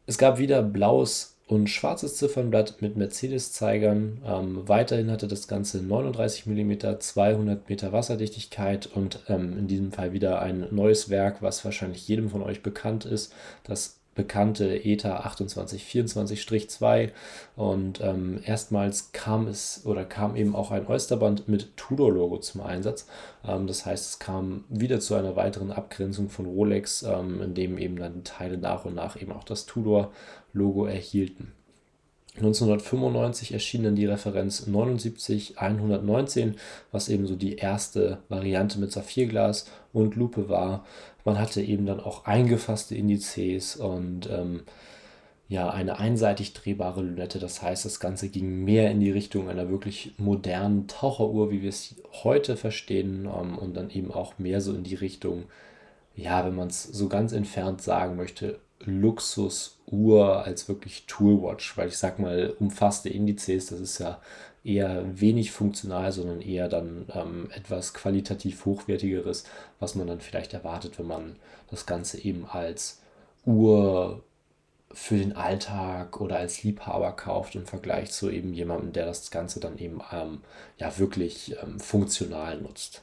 [0.06, 4.22] Es gab wieder blaues und schwarzes Ziffernblatt mit Mercedes-Zeigern.
[4.26, 10.12] Ähm, weiterhin hatte das Ganze 39 mm, 200 Meter Wasserdichtigkeit und ähm, in diesem Fall
[10.12, 13.32] wieder ein neues Werk, was wahrscheinlich jedem von euch bekannt ist.
[13.62, 17.10] Das bekannte ETA 2824-2
[17.54, 23.06] und ähm, erstmals kam es oder kam eben auch ein Oysterband mit Tudor-Logo zum Einsatz.
[23.46, 27.78] Ähm, das heißt, es kam wieder zu einer weiteren Abgrenzung von Rolex, ähm, in dem
[27.78, 31.52] eben dann Teile nach und nach eben auch das Tudor-Logo erhielten.
[32.36, 36.56] 1995 erschien dann die Referenz 79119,
[36.92, 40.84] was eben so die erste Variante mit Saphirglas und Lupe war.
[41.24, 44.62] Man hatte eben dann auch eingefasste Indizes und ähm,
[45.48, 47.38] ja, eine einseitig drehbare Lünette.
[47.38, 51.68] Das heißt, das Ganze ging mehr in die Richtung einer wirklich modernen Taucheruhr, wie wir
[51.70, 51.94] es
[52.24, 55.44] heute verstehen, ähm, und dann eben auch mehr so in die Richtung
[56.16, 61.98] ja, wenn man es so ganz entfernt sagen möchte, Luxusuhr als wirklich Toolwatch, weil ich
[61.98, 64.20] sag mal, umfasste Indizes, das ist ja
[64.64, 69.44] eher wenig funktional, sondern eher dann ähm, etwas qualitativ hochwertigeres,
[69.78, 71.36] was man dann vielleicht erwartet, wenn man
[71.70, 73.00] das Ganze eben als
[73.44, 74.22] Uhr
[74.92, 79.60] für den Alltag oder als Liebhaber kauft im Vergleich zu eben jemandem, der das Ganze
[79.60, 80.40] dann eben ähm,
[80.78, 83.02] ja wirklich ähm, funktional nutzt.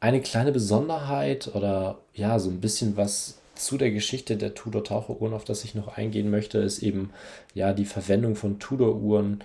[0.00, 5.44] Eine kleine Besonderheit oder ja so ein bisschen was zu der Geschichte der Tudor-Taucheruhren, auf
[5.44, 7.10] das ich noch eingehen möchte, ist eben
[7.54, 9.42] ja die Verwendung von Tudor-Uhren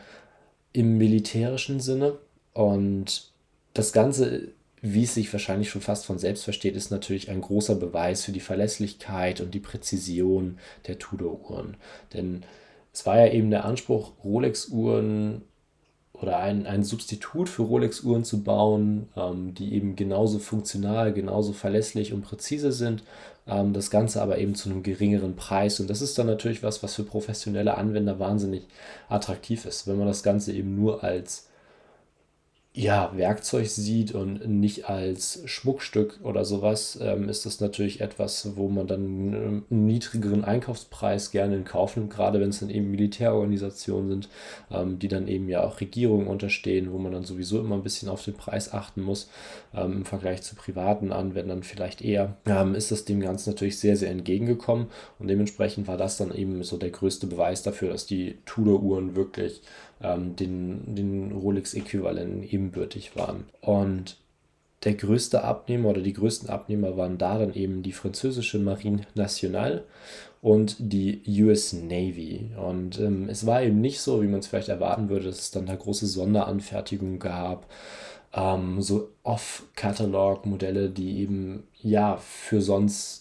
[0.73, 2.17] im militärischen Sinne.
[2.53, 3.31] Und
[3.73, 4.49] das Ganze,
[4.81, 8.31] wie es sich wahrscheinlich schon fast von selbst versteht, ist natürlich ein großer Beweis für
[8.31, 11.77] die Verlässlichkeit und die Präzision der Tudor-Uhren.
[12.13, 12.43] Denn
[12.93, 15.43] es war ja eben der Anspruch, Rolex-Uhren
[16.13, 22.13] oder ein, ein Substitut für Rolex-Uhren zu bauen, ähm, die eben genauso funktional, genauso verlässlich
[22.13, 23.03] und präzise sind.
[23.47, 25.79] Ähm, das Ganze aber eben zu einem geringeren Preis.
[25.79, 28.67] Und das ist dann natürlich was, was für professionelle Anwender wahnsinnig
[29.09, 31.47] attraktiv ist, wenn man das Ganze eben nur als
[32.73, 38.69] ja, Werkzeug sieht und nicht als Schmuckstück oder sowas, ähm, ist das natürlich etwas, wo
[38.69, 44.09] man dann einen niedrigeren Einkaufspreis gerne in Kauf nimmt, gerade wenn es dann eben Militärorganisationen
[44.09, 44.29] sind,
[44.71, 48.07] ähm, die dann eben ja auch Regierungen unterstehen, wo man dann sowieso immer ein bisschen
[48.07, 49.29] auf den Preis achten muss,
[49.73, 53.97] ähm, im Vergleich zu privaten Anwendern vielleicht eher, ähm, ist das dem Ganzen natürlich sehr,
[53.97, 54.87] sehr entgegengekommen
[55.19, 59.61] und dementsprechend war das dann eben so der größte Beweis dafür, dass die Tudor-Uhren wirklich
[60.03, 63.45] ähm, den, den Rolex-Äquivalenten ebenbürtig waren.
[63.61, 64.17] Und
[64.83, 69.85] der größte Abnehmer oder die größten Abnehmer waren da dann eben die französische Marine Nationale
[70.41, 72.49] und die US Navy.
[72.57, 75.51] Und ähm, es war eben nicht so, wie man es vielleicht erwarten würde, dass es
[75.51, 77.67] dann da große Sonderanfertigungen gab.
[78.33, 83.20] Ähm, so Off-Catalog-Modelle, die eben ja für sonst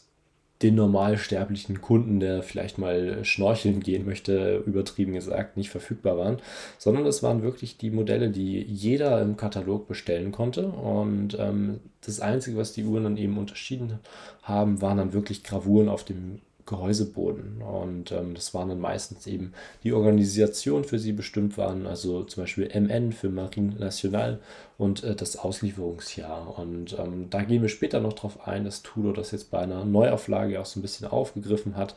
[0.62, 6.38] den normalsterblichen Kunden, der vielleicht mal schnorcheln gehen möchte, übertrieben gesagt, nicht verfügbar waren,
[6.76, 10.66] sondern es waren wirklich die Modelle, die jeder im Katalog bestellen konnte.
[10.66, 14.00] Und ähm, das Einzige, was die Uhren dann eben unterschieden
[14.42, 17.62] haben, waren dann wirklich Gravuren auf dem Gehäuseboden.
[17.62, 19.52] Und ähm, das waren dann meistens eben
[19.84, 24.40] die Organisationen, für sie bestimmt waren, also zum Beispiel MN für Marine Nationale
[24.78, 26.58] und äh, das Auslieferungsjahr.
[26.58, 29.84] Und ähm, da gehen wir später noch drauf ein, dass Tudo das jetzt bei einer
[29.84, 31.94] Neuauflage auch so ein bisschen aufgegriffen hat.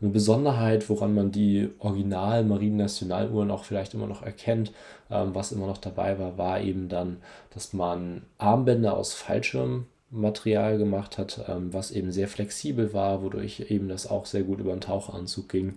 [0.00, 4.72] Eine Besonderheit, woran man die Original Marine National Uhren auch vielleicht immer noch erkennt,
[5.10, 7.18] ähm, was immer noch dabei war, war eben dann,
[7.54, 13.66] dass man Armbänder aus Fallschirm Material gemacht hat, ähm, was eben sehr flexibel war, wodurch
[13.68, 15.74] eben das auch sehr gut über den Taucheranzug ging.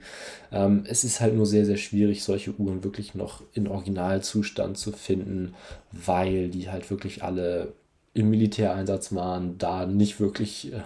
[0.52, 4.92] Ähm, es ist halt nur sehr, sehr schwierig, solche Uhren wirklich noch in Originalzustand zu
[4.92, 5.56] finden,
[5.92, 7.74] weil die halt wirklich alle
[8.14, 10.82] im Militäreinsatz waren, da nicht wirklich äh,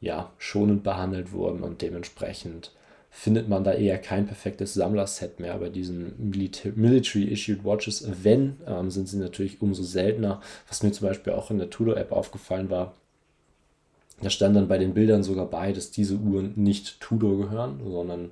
[0.00, 2.72] ja, schonend behandelt wurden und dementsprechend
[3.18, 8.06] findet man da eher kein perfektes Sammlerset mehr bei diesen Military-Issued Watches.
[8.22, 10.42] Wenn, ähm, sind sie natürlich umso seltener.
[10.68, 12.92] Was mir zum Beispiel auch in der Tudor-App aufgefallen war,
[14.20, 18.26] da stand dann bei den Bildern sogar bei, dass diese Uhren nicht Tudor gehören, sondern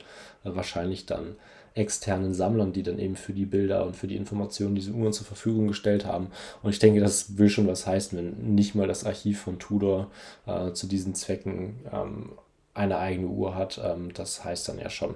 [0.45, 1.37] äh, wahrscheinlich dann
[1.73, 5.27] externen Sammlern, die dann eben für die Bilder und für die Informationen diese Uhren zur
[5.27, 6.29] Verfügung gestellt haben.
[6.63, 10.11] Und ich denke, das will schon was heißen, wenn nicht mal das Archiv von Tudor
[10.47, 12.33] äh, zu diesen Zwecken ähm,
[12.75, 13.81] eine eigene Uhr hat.
[13.83, 15.15] Ähm, das heißt dann ja schon,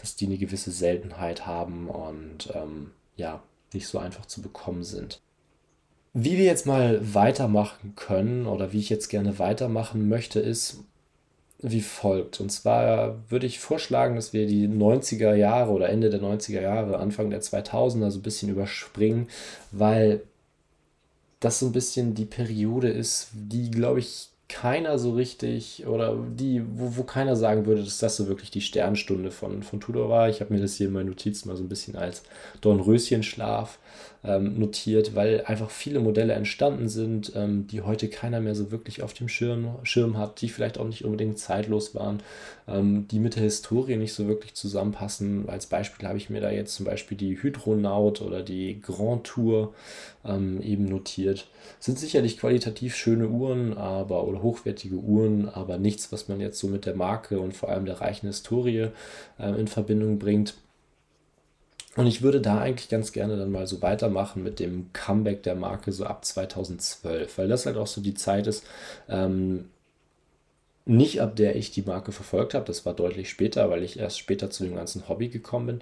[0.00, 5.20] dass die eine gewisse Seltenheit haben und ähm, ja, nicht so einfach zu bekommen sind.
[6.12, 10.78] Wie wir jetzt mal weitermachen können oder wie ich jetzt gerne weitermachen möchte, ist
[11.58, 12.40] wie folgt.
[12.40, 16.98] Und zwar würde ich vorschlagen, dass wir die 90er Jahre oder Ende der 90er Jahre,
[16.98, 19.28] Anfang der 2000er so ein bisschen überspringen,
[19.72, 20.22] weil
[21.40, 26.62] das so ein bisschen die Periode ist, die, glaube ich, keiner so richtig oder die,
[26.66, 30.28] wo, wo keiner sagen würde, dass das so wirklich die Sternstunde von, von Tudor war.
[30.28, 32.22] Ich habe mir das hier in meinen Notizen mal so ein bisschen als
[32.60, 33.78] Dornröschenschlaf
[34.24, 39.02] ähm, notiert, weil einfach viele Modelle entstanden sind, ähm, die heute keiner mehr so wirklich
[39.02, 42.22] auf dem Schirm, Schirm hat, die vielleicht auch nicht unbedingt zeitlos waren,
[42.66, 45.48] ähm, die mit der Historie nicht so wirklich zusammenpassen.
[45.48, 49.74] Als Beispiel habe ich mir da jetzt zum Beispiel die Hydronaut oder die Grand Tour
[50.24, 51.46] ähm, eben notiert.
[51.78, 56.68] Sind sicherlich qualitativ schöne Uhren, aber oder hochwertige Uhren, aber nichts, was man jetzt so
[56.68, 58.88] mit der Marke und vor allem der reichen Historie
[59.38, 60.54] äh, in Verbindung bringt.
[61.96, 65.54] Und ich würde da eigentlich ganz gerne dann mal so weitermachen mit dem Comeback der
[65.54, 68.64] Marke so ab 2012, weil das halt auch so die Zeit ist,
[69.08, 69.70] ähm,
[70.86, 74.18] nicht ab der ich die Marke verfolgt habe, das war deutlich später, weil ich erst
[74.18, 75.80] später zu dem ganzen Hobby gekommen bin,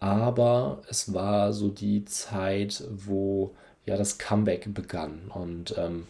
[0.00, 3.54] aber es war so die Zeit, wo
[3.86, 5.30] ja das Comeback begann.
[5.34, 6.06] Und ähm,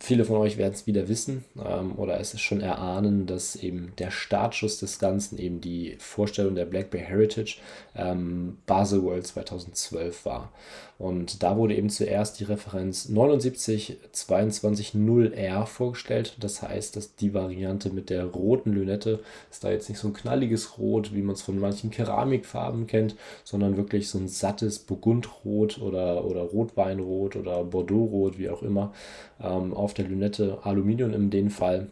[0.00, 3.92] Viele von euch werden es wieder wissen ähm, oder es ist schon erahnen, dass eben
[3.98, 7.56] der Startschuss des Ganzen eben die Vorstellung der Black Bay Heritage
[7.96, 10.52] ähm, Basel World 2012 war.
[10.98, 16.36] Und da wurde eben zuerst die Referenz 79220R vorgestellt.
[16.40, 20.14] Das heißt, dass die Variante mit der roten Lünette ist da jetzt nicht so ein
[20.14, 25.80] knalliges Rot, wie man es von manchen Keramikfarben kennt, sondern wirklich so ein sattes Burgundrot
[25.80, 28.92] oder, oder Rotweinrot oder Bordeauxrot, wie auch immer,
[29.40, 30.58] ähm, auf der Lünette.
[30.64, 31.88] Aluminium in dem Fall.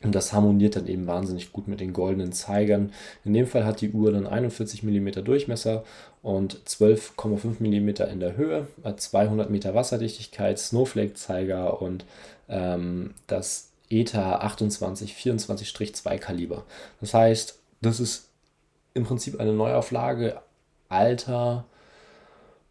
[0.00, 2.92] Und das harmoniert dann eben wahnsinnig gut mit den goldenen Zeigern.
[3.24, 5.84] In dem Fall hat die Uhr dann 41 mm Durchmesser
[6.22, 12.04] und 12,5 mm in der Höhe, 200 Meter Wasserdichtigkeit, Snowflake-Zeiger und
[12.48, 16.64] ähm, das ETA 2824-2 Kaliber.
[17.00, 18.28] Das heißt, das ist
[18.94, 20.40] im Prinzip eine Neuauflage
[20.88, 21.64] alter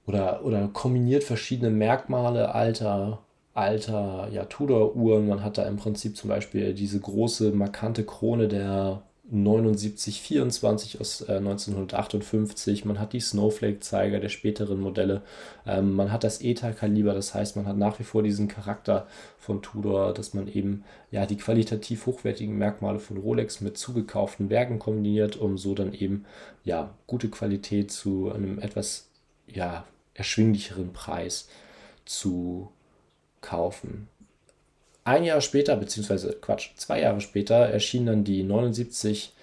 [0.05, 3.19] oder, oder kombiniert verschiedene Merkmale alter
[3.53, 5.27] alter ja, Tudor-Uhren.
[5.27, 11.37] Man hat da im Prinzip zum Beispiel diese große, markante Krone der 7924 aus äh,
[11.37, 12.83] 1958.
[12.83, 15.21] Man hat die Snowflake-Zeiger der späteren Modelle.
[15.65, 19.61] Ähm, man hat das ETA-Kaliber, das heißt, man hat nach wie vor diesen Charakter von
[19.61, 25.37] Tudor, dass man eben ja die qualitativ hochwertigen Merkmale von Rolex mit zugekauften Werken kombiniert,
[25.37, 26.25] um so dann eben
[26.65, 29.09] ja gute Qualität zu einem etwas
[29.47, 31.47] ja erschwinglicheren Preis
[32.03, 32.69] zu
[33.41, 34.07] kaufen.
[35.03, 39.33] Ein Jahr später, beziehungsweise Quatsch, zwei Jahre später erschien dann die 79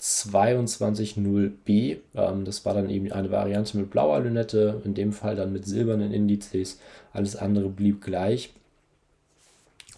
[0.00, 1.96] 22.0b.
[2.14, 5.64] Ähm, das war dann eben eine Variante mit blauer Lünette, in dem Fall dann mit
[5.64, 6.80] silbernen Indizes.
[7.12, 8.52] Alles andere blieb gleich.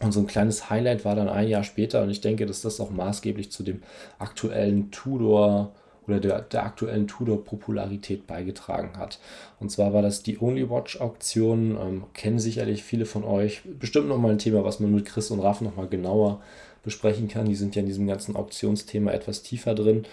[0.01, 2.79] Und so ein kleines Highlight war dann ein Jahr später, und ich denke, dass das
[2.79, 3.83] auch maßgeblich zu dem
[4.21, 5.73] aktuellen Tudor
[6.09, 9.18] oder der, der aktuellen Tudor-Popularität beigetragen hat.
[9.61, 13.62] Und zwar war das die Only Watch-Auktion, ähm, kennen sicherlich viele von euch.
[13.79, 16.40] Bestimmt nochmal ein Thema, was man mit Chris und Raff nochmal genauer
[16.83, 17.47] besprechen kann.
[17.47, 20.05] Die sind ja in diesem ganzen Auktionsthema etwas tiefer drin.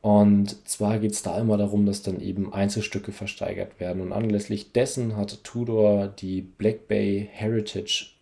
[0.00, 4.00] Und zwar geht es da immer darum, dass dann eben Einzelstücke versteigert werden.
[4.00, 8.17] Und anlässlich dessen hat Tudor die Black Bay Heritage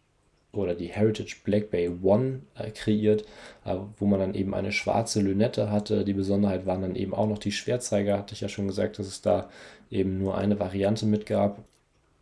[0.56, 3.22] oder die Heritage Black Bay One äh, kreiert,
[3.64, 6.04] äh, wo man dann eben eine schwarze Lünette hatte.
[6.04, 9.06] Die Besonderheit waren dann eben auch noch die Schwertzeiger, hatte ich ja schon gesagt, dass
[9.06, 9.48] es da
[9.90, 11.62] eben nur eine Variante mit gab.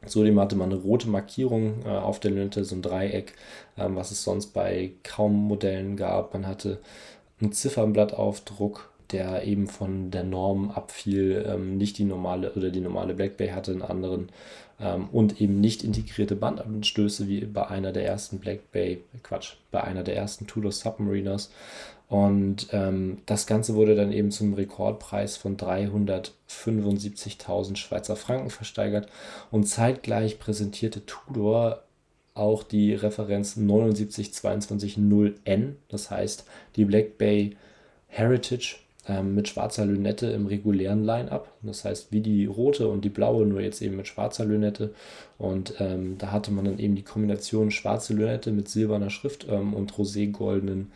[0.06, 3.34] Zudem hatte man eine rote Markierung äh, auf der Lünette, so ein Dreieck,
[3.78, 6.34] ähm, was es sonst bei kaum Modellen gab.
[6.34, 6.78] Man hatte
[7.40, 13.14] einen Ziffernblattaufdruck, der eben von der Norm abfiel, ähm, nicht die normale oder die normale
[13.14, 14.30] Black Bay hatte, einen anderen
[14.80, 19.82] ähm, und eben nicht integrierte Bandanstöße wie bei einer der ersten Black Bay, Quatsch, bei
[19.82, 21.50] einer der ersten Tudor Submariners.
[22.08, 29.08] Und ähm, das Ganze wurde dann eben zum Rekordpreis von 375.000 Schweizer Franken versteigert.
[29.50, 31.82] Und zeitgleich präsentierte Tudor
[32.34, 36.44] auch die Referenz 79220N, das heißt
[36.76, 37.56] die Black Bay
[38.08, 38.76] Heritage
[39.08, 41.52] ähm, mit schwarzer Lünette im regulären Line-Up.
[41.62, 44.94] Das heißt, wie die rote und die blaue, nur jetzt eben mit schwarzer Lünette.
[45.38, 49.74] Und ähm, da hatte man dann eben die Kombination schwarze Lünette mit silberner Schrift ähm,
[49.74, 50.86] und roségoldenen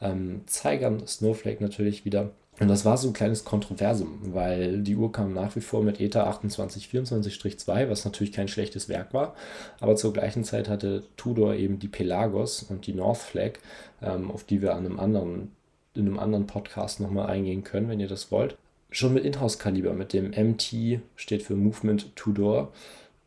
[0.00, 2.30] ähm, Zeigern, Snowflake natürlich wieder.
[2.58, 6.00] Und das war so ein kleines Kontroversum, weil die Uhr kam nach wie vor mit
[6.00, 9.34] ETA 2824-2, was natürlich kein schlechtes Werk war.
[9.78, 13.58] Aber zur gleichen Zeit hatte Tudor eben die Pelagos und die North Flag,
[14.00, 15.52] ähm, auf die wir an einem anderen
[15.96, 18.56] in einem anderen Podcast nochmal eingehen können, wenn ihr das wollt.
[18.90, 22.72] Schon mit Inhouse-Kaliber, mit dem MT steht für Movement Tudor,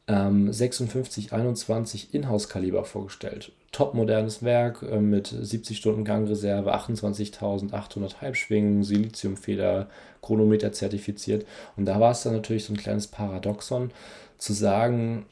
[0.08, 3.52] ähm, 5621 Inhouse-Kaliber vorgestellt.
[3.72, 9.88] Top modernes Werk äh, mit 70 Stunden Gangreserve, 28.800 Halbschwingen, Siliziumfeder,
[10.22, 11.46] Chronometer zertifiziert.
[11.78, 13.92] Und da war es dann natürlich so ein kleines Paradoxon
[14.38, 15.26] zu sagen,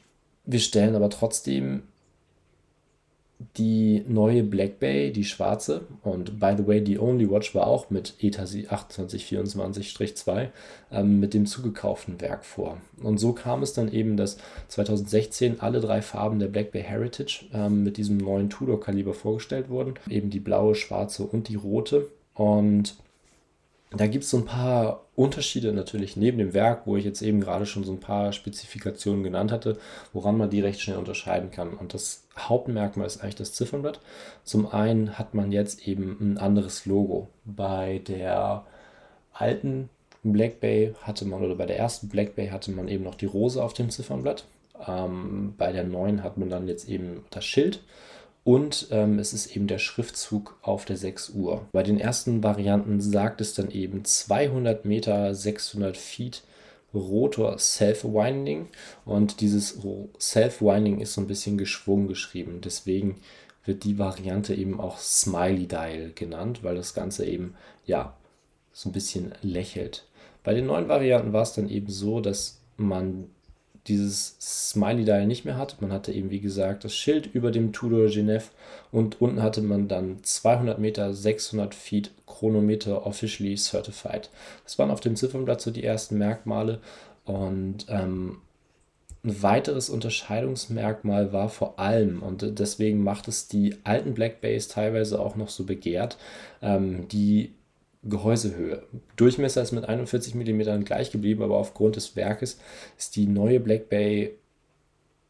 [0.44, 1.82] wir stellen aber trotzdem
[3.56, 7.88] die neue Black Bay, die schwarze, und by the way, die Only Watch war auch
[7.88, 10.48] mit ETA 2824-2
[10.90, 12.78] ähm, mit dem zugekauften Werk vor.
[13.00, 17.44] Und so kam es dann eben, dass 2016 alle drei Farben der Black Bay Heritage
[17.52, 19.94] ähm, mit diesem neuen Tudor-Kaliber vorgestellt wurden.
[20.08, 22.08] Eben die blaue, schwarze und die rote.
[22.34, 22.96] Und
[23.90, 27.40] da gibt es so ein paar Unterschiede natürlich neben dem Werk, wo ich jetzt eben
[27.40, 29.78] gerade schon so ein paar Spezifikationen genannt hatte,
[30.12, 31.72] woran man die recht schnell unterscheiden kann.
[31.74, 34.00] Und das Hauptmerkmal ist eigentlich das Ziffernblatt.
[34.44, 37.28] Zum einen hat man jetzt eben ein anderes Logo.
[37.44, 38.66] Bei der
[39.32, 39.88] alten
[40.22, 43.26] Black Bay hatte man, oder bei der ersten Black Bay hatte man eben noch die
[43.26, 44.44] Rose auf dem Ziffernblatt.
[44.86, 47.82] Ähm, bei der neuen hat man dann jetzt eben das Schild
[48.44, 51.66] und ähm, es ist eben der Schriftzug auf der 6 Uhr.
[51.72, 56.42] Bei den ersten Varianten sagt es dann eben 200 Meter, 600 Feet
[56.94, 58.68] Rotor Self-Winding
[59.04, 59.78] und dieses
[60.18, 62.60] Self-Winding ist so ein bisschen geschwungen geschrieben.
[62.62, 63.20] Deswegen
[63.64, 68.16] wird die Variante eben auch Smiley Dial genannt, weil das Ganze eben ja
[68.72, 70.06] so ein bisschen lächelt.
[70.42, 73.28] Bei den neuen Varianten war es dann eben so, dass man
[73.88, 75.80] dieses Smiley Dial nicht mehr hat.
[75.80, 78.44] Man hatte eben, wie gesagt, das Schild über dem Tudor Genève
[78.92, 84.30] und unten hatte man dann 200 Meter, 600 Feet Chronometer officially certified.
[84.64, 86.80] Das waren auf dem Ziffernblatt so die ersten Merkmale
[87.24, 88.38] und ähm,
[89.24, 95.20] ein weiteres Unterscheidungsmerkmal war vor allem, und deswegen macht es die alten Black Bays teilweise
[95.20, 96.16] auch noch so begehrt,
[96.62, 97.52] ähm, die
[98.04, 98.82] Gehäusehöhe.
[99.16, 102.58] Durchmesser ist mit 41 mm gleich geblieben, aber aufgrund des Werkes
[102.96, 104.36] ist die neue Black Bay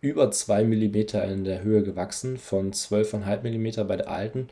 [0.00, 0.94] über 2 mm
[1.30, 4.48] in der Höhe gewachsen, von 12,5 mm bei der alten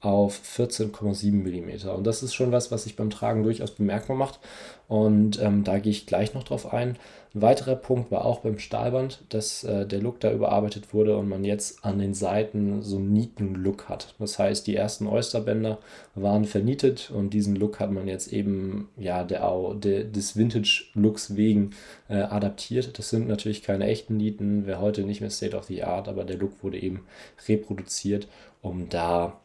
[0.00, 1.88] auf 14,7 mm.
[1.90, 4.40] Und das ist schon was, was sich beim Tragen durchaus bemerkbar macht.
[4.88, 6.96] Und ähm, da gehe ich gleich noch drauf ein.
[7.32, 11.28] Ein weiterer Punkt war auch beim Stahlband, dass äh, der Look da überarbeitet wurde und
[11.28, 14.16] man jetzt an den Seiten so einen Nieten-Look hat.
[14.18, 15.78] Das heißt, die ersten Oysterbänder
[16.16, 21.70] waren vernietet und diesen Look hat man jetzt eben ja der, der des Vintage-Looks wegen
[22.08, 22.98] äh, adaptiert.
[22.98, 26.24] Das sind natürlich keine echten Nieten, wäre heute nicht mehr State of the Art, aber
[26.24, 27.06] der Look wurde eben
[27.46, 28.26] reproduziert,
[28.60, 29.38] um da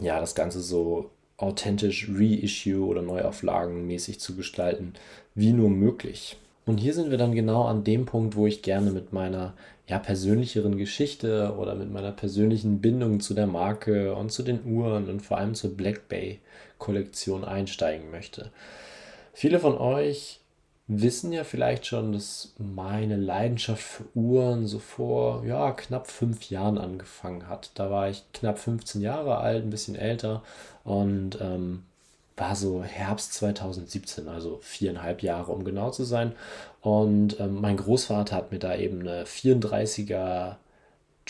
[0.00, 4.94] ja das Ganze so authentisch Reissue oder Neuauflagen mäßig zu gestalten,
[5.36, 6.36] wie nur möglich.
[6.68, 9.54] Und hier sind wir dann genau an dem Punkt, wo ich gerne mit meiner
[9.86, 15.08] ja, persönlicheren Geschichte oder mit meiner persönlichen Bindung zu der Marke und zu den Uhren
[15.08, 16.40] und vor allem zur Black Bay
[16.76, 18.50] Kollektion einsteigen möchte.
[19.32, 20.40] Viele von euch
[20.88, 26.76] wissen ja vielleicht schon, dass meine Leidenschaft für Uhren so vor ja, knapp fünf Jahren
[26.76, 27.70] angefangen hat.
[27.76, 30.42] Da war ich knapp 15 Jahre alt, ein bisschen älter
[30.84, 31.84] und ähm,
[32.38, 36.32] war so Herbst 2017, also viereinhalb Jahre, um genau zu sein.
[36.80, 40.56] Und ähm, mein Großvater hat mir da eben eine 34er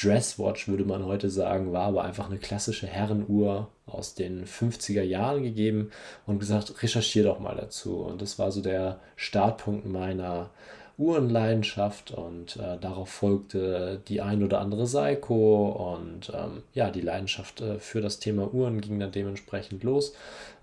[0.01, 5.43] Dresswatch, würde man heute sagen, war aber einfach eine klassische Herrenuhr aus den 50er Jahren
[5.43, 5.91] gegeben
[6.27, 7.97] und gesagt, recherchiere doch mal dazu.
[7.97, 10.51] Und das war so der Startpunkt meiner
[10.99, 17.61] Uhrenleidenschaft und äh, darauf folgte die ein oder andere Seiko und ähm, ja, die Leidenschaft
[17.61, 20.13] äh, für das Thema Uhren ging dann dementsprechend los.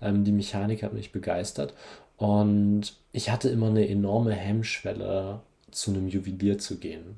[0.02, 1.72] Ähm, die Mechanik hat mich begeistert
[2.18, 5.40] und ich hatte immer eine enorme Hemmschwelle,
[5.76, 7.16] zu einem Juwelier zu gehen.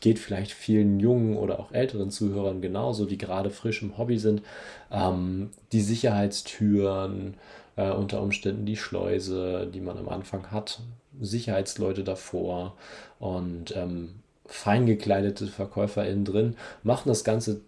[0.00, 4.42] Geht vielleicht vielen jungen oder auch älteren Zuhörern genauso, die gerade frisch im Hobby sind.
[4.90, 7.34] Ähm, die Sicherheitstüren,
[7.76, 10.80] äh, unter Umständen die Schleuse, die man am Anfang hat,
[11.24, 12.76] Sicherheitsleute davor
[13.18, 14.10] und ähm,
[14.46, 17.62] fein gekleidete VerkäuferInnen drin, machen das Ganze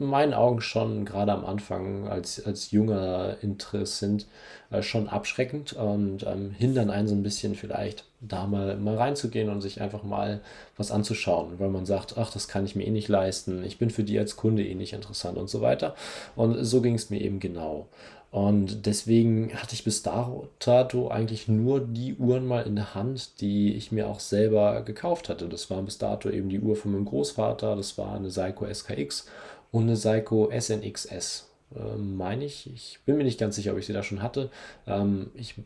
[0.00, 4.26] in meinen Augen schon gerade am Anfang als, als junger Interessent
[4.70, 9.50] äh, schon abschreckend und ähm, hindern einen so ein bisschen vielleicht da mal, mal reinzugehen
[9.50, 10.40] und sich einfach mal
[10.76, 13.90] was anzuschauen, weil man sagt, ach, das kann ich mir eh nicht leisten, ich bin
[13.90, 15.94] für die als Kunde eh nicht interessant und so weiter.
[16.34, 17.86] Und so ging es mir eben genau.
[18.30, 23.74] Und deswegen hatte ich bis dato eigentlich nur die Uhren mal in der Hand, die
[23.74, 25.48] ich mir auch selber gekauft hatte.
[25.48, 29.26] Das war bis dato eben die Uhr von meinem Großvater, das war eine Seiko SKX
[29.72, 32.72] und eine Seiko SNXS, äh, meine ich.
[32.72, 34.50] Ich bin mir nicht ganz sicher, ob ich sie da schon hatte.
[34.86, 35.56] Ähm, ich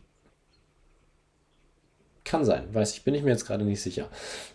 [2.25, 4.09] kann sein, weiß ich, bin ich mir jetzt gerade nicht sicher.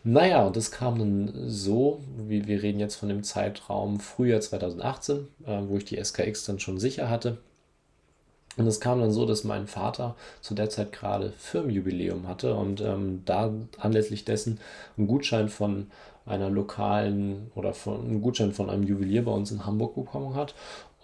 [0.03, 5.27] Naja, und das kam dann so, wie wir reden jetzt von dem Zeitraum Frühjahr 2018,
[5.45, 7.37] äh, wo ich die SKX dann schon sicher hatte.
[8.59, 12.81] Und es kam dann so, dass mein Vater zu der Zeit gerade Firmenjubiläum hatte und
[12.81, 14.59] ähm, da anlässlich dessen
[14.97, 15.87] einen Gutschein von
[16.25, 20.55] einer lokalen oder von einen Gutschein von einem Juwelier bei uns in Hamburg bekommen hat.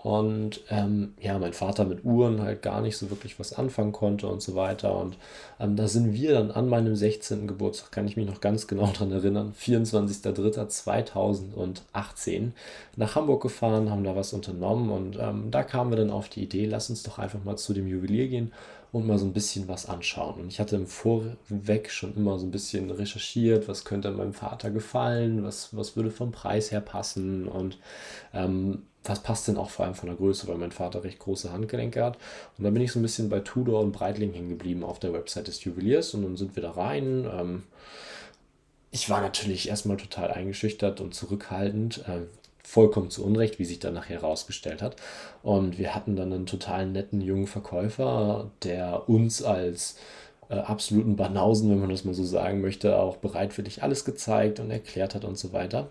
[0.05, 4.27] Und ähm, ja, mein Vater mit Uhren halt gar nicht so wirklich was anfangen konnte
[4.27, 4.95] und so weiter.
[4.95, 5.17] Und
[5.59, 7.47] ähm, da sind wir dann an meinem 16.
[7.47, 12.51] Geburtstag, kann ich mich noch ganz genau daran erinnern, 24.03.2018
[12.97, 16.43] nach Hamburg gefahren, haben da was unternommen und ähm, da kamen wir dann auf die
[16.43, 18.53] Idee, lass uns doch einfach mal zu dem Juwelier gehen
[18.91, 20.39] und mal so ein bisschen was anschauen.
[20.39, 24.69] Und ich hatte im Vorweg schon immer so ein bisschen recherchiert, was könnte meinem Vater
[24.69, 27.79] gefallen, was, was würde vom Preis her passen und
[28.35, 31.51] ähm, was passt denn auch vor allem von der Größe, weil mein Vater recht große
[31.51, 32.17] Handgelenke hat.
[32.57, 35.13] Und dann bin ich so ein bisschen bei Tudor und Breitling hängen geblieben auf der
[35.13, 37.27] Website des Juweliers und dann sind wir da rein.
[37.31, 37.63] Ähm,
[38.91, 42.21] ich war natürlich erstmal total eingeschüchtert und zurückhaltend, äh,
[42.63, 44.95] vollkommen zu Unrecht, wie sich dann nachher herausgestellt hat.
[45.43, 49.97] Und wir hatten dann einen total netten jungen Verkäufer, der uns als
[50.49, 54.71] äh, absoluten Banausen, wenn man das mal so sagen möchte, auch bereitwillig alles gezeigt und
[54.71, 55.89] erklärt hat und so weiter.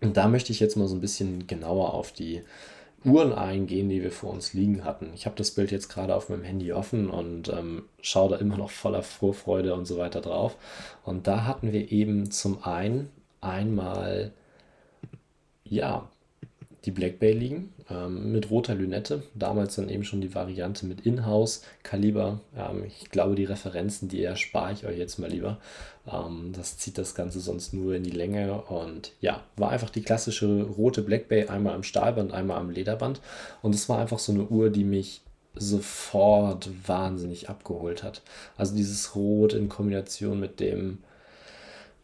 [0.00, 2.42] Und da möchte ich jetzt mal so ein bisschen genauer auf die
[3.04, 5.10] Uhren eingehen, die wir vor uns liegen hatten.
[5.14, 8.58] Ich habe das Bild jetzt gerade auf meinem Handy offen und ähm, schaue da immer
[8.58, 10.56] noch voller Vorfreude und so weiter drauf.
[11.04, 14.32] Und da hatten wir eben zum einen einmal,
[15.64, 16.08] ja,
[16.84, 19.22] die Black Bay liegen ähm, mit roter Lünette.
[19.34, 22.40] Damals dann eben schon die Variante mit Inhouse-Kaliber.
[22.56, 25.58] Ähm, ich glaube, die Referenzen, die erspare ich euch jetzt mal lieber.
[26.12, 28.62] Ähm, das zieht das Ganze sonst nur in die Länge.
[28.62, 33.20] Und ja, war einfach die klassische rote Black Bay, einmal am Stahlband, einmal am Lederband.
[33.62, 35.22] Und es war einfach so eine Uhr, die mich
[35.54, 38.22] sofort wahnsinnig abgeholt hat.
[38.56, 40.98] Also dieses Rot in Kombination mit dem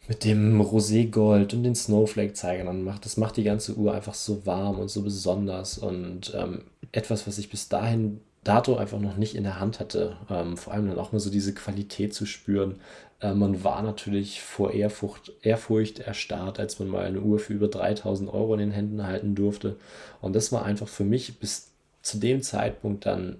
[0.07, 3.03] mit dem Roségold und den Snowflake-Zeigern anmacht.
[3.03, 6.61] Das macht die ganze Uhr einfach so warm und so besonders und ähm,
[6.93, 10.15] etwas, was ich bis dahin dato einfach noch nicht in der Hand hatte.
[10.29, 12.75] Ähm, vor allem dann auch mal so diese Qualität zu spüren.
[13.19, 17.67] Äh, man war natürlich vor Ehrfurcht, Ehrfurcht erstarrt, als man mal eine Uhr für über
[17.67, 19.77] 3000 Euro in den Händen halten durfte.
[20.21, 23.37] Und das war einfach für mich bis zu dem Zeitpunkt dann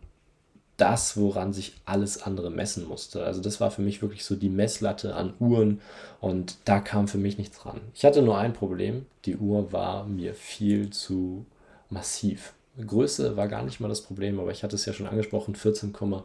[0.77, 3.23] das, woran sich alles andere messen musste.
[3.23, 5.81] Also das war für mich wirklich so die Messlatte an Uhren
[6.21, 7.81] und da kam für mich nichts ran.
[7.95, 11.45] Ich hatte nur ein Problem, die Uhr war mir viel zu
[11.89, 12.53] massiv.
[12.85, 16.23] Größe war gar nicht mal das Problem, aber ich hatte es ja schon angesprochen, 14,7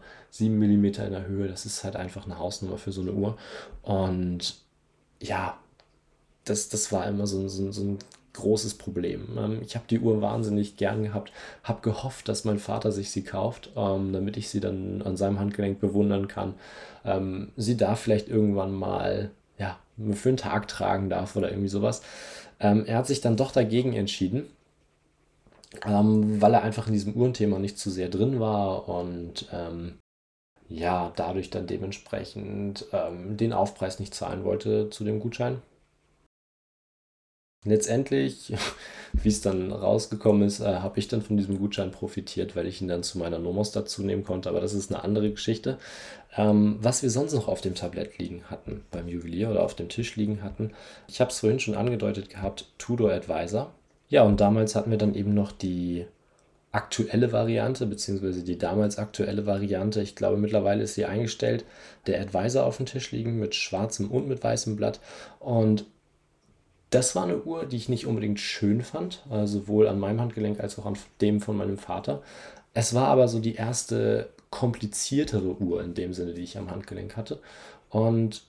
[0.50, 3.36] mm in der Höhe, das ist halt einfach eine Hausnummer für so eine Uhr.
[3.82, 4.56] Und
[5.20, 5.58] ja,
[6.44, 7.98] das, das war immer so, so, so ein
[8.34, 9.28] großes Problem.
[9.38, 11.32] Ähm, ich habe die Uhr wahnsinnig gern gehabt,
[11.62, 15.38] habe gehofft, dass mein Vater sich sie kauft, ähm, damit ich sie dann an seinem
[15.38, 16.54] Handgelenk bewundern kann.
[17.04, 19.78] Ähm, sie da vielleicht irgendwann mal ja,
[20.12, 22.02] für einen Tag tragen darf oder irgendwie sowas.
[22.58, 24.46] er hat sich dann doch dagegen entschieden,
[25.80, 29.48] weil er einfach in diesem Uhrenthema nicht zu sehr drin war und
[30.68, 35.62] ja, dadurch dann dementsprechend den Aufpreis nicht zahlen wollte zu dem Gutschein.
[37.64, 38.52] Letztendlich,
[39.12, 42.80] wie es dann rausgekommen ist, äh, habe ich dann von diesem Gutschein profitiert, weil ich
[42.80, 44.48] ihn dann zu meiner Nomos dazu nehmen konnte.
[44.48, 45.78] Aber das ist eine andere Geschichte.
[46.36, 49.88] Ähm, was wir sonst noch auf dem Tablett liegen hatten, beim Juwelier oder auf dem
[49.88, 50.72] Tisch liegen hatten.
[51.06, 53.72] Ich habe es vorhin schon angedeutet gehabt, Tudor Advisor.
[54.12, 56.04] Ja, und damals hatten wir dann eben noch die
[56.70, 60.02] aktuelle Variante, beziehungsweise die damals aktuelle Variante.
[60.02, 61.64] Ich glaube, mittlerweile ist sie eingestellt.
[62.06, 65.00] Der Advisor auf dem Tisch liegen mit schwarzem und mit weißem Blatt.
[65.40, 65.86] Und
[66.90, 70.60] das war eine Uhr, die ich nicht unbedingt schön fand, äh, sowohl an meinem Handgelenk
[70.60, 72.20] als auch an dem von meinem Vater.
[72.74, 77.16] Es war aber so die erste kompliziertere Uhr in dem Sinne, die ich am Handgelenk
[77.16, 77.40] hatte.
[77.88, 78.42] Und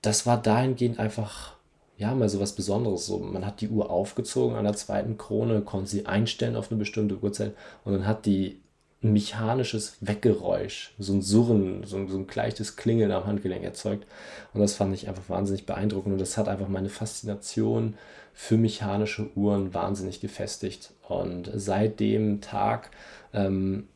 [0.00, 1.56] das war dahingehend einfach,
[2.00, 3.06] ja, mal so was Besonderes.
[3.06, 6.78] So, man hat die Uhr aufgezogen an der zweiten Krone, konnte sie einstellen auf eine
[6.78, 8.58] bestimmte Uhrzeit und dann hat die
[9.02, 14.06] ein mechanisches Weggeräusch, so ein Surren, so ein, so ein leichtes Klingeln am Handgelenk erzeugt.
[14.52, 16.12] Und das fand ich einfach wahnsinnig beeindruckend.
[16.12, 17.94] Und das hat einfach meine Faszination
[18.34, 20.92] für mechanische Uhren wahnsinnig gefestigt.
[21.08, 22.90] Und seit dem Tag
[23.32, 23.88] ähm,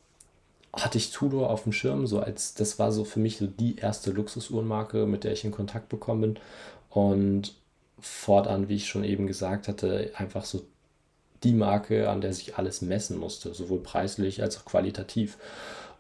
[0.73, 3.77] hatte ich Tudor auf dem Schirm, so als das war so für mich so die
[3.77, 6.39] erste Luxusuhrenmarke, mit der ich in Kontakt bekommen bin.
[6.89, 7.55] Und
[8.05, 10.63] fortan, wie ich schon eben gesagt hatte, einfach so
[11.43, 15.39] die Marke, an der sich alles messen musste, sowohl preislich als auch qualitativ.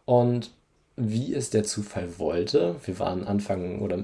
[0.04, 0.50] Und
[0.96, 4.02] wie es der Zufall wollte, wir waren Anfang oder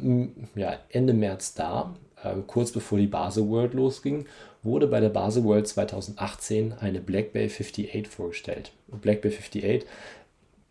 [0.54, 4.26] ja, Ende März da, äh, kurz bevor die Basel World losging,
[4.62, 8.72] wurde bei der Basel World 2018 eine Black Bay 58 vorgestellt.
[8.88, 9.86] Black Bay 58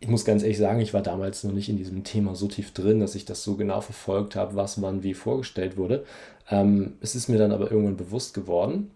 [0.00, 2.72] ich muss ganz ehrlich sagen, ich war damals noch nicht in diesem Thema so tief
[2.72, 6.04] drin, dass ich das so genau verfolgt habe, was wann wie vorgestellt wurde.
[6.50, 8.90] Ähm, es ist mir dann aber irgendwann bewusst geworden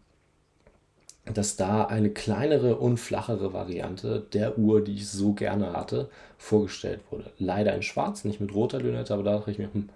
[1.33, 7.01] dass da eine kleinere und flachere Variante der Uhr, die ich so gerne hatte, vorgestellt
[7.11, 7.31] wurde.
[7.39, 9.89] Leider in schwarz, nicht mit roter Lünette, aber da dachte ich mir, hm,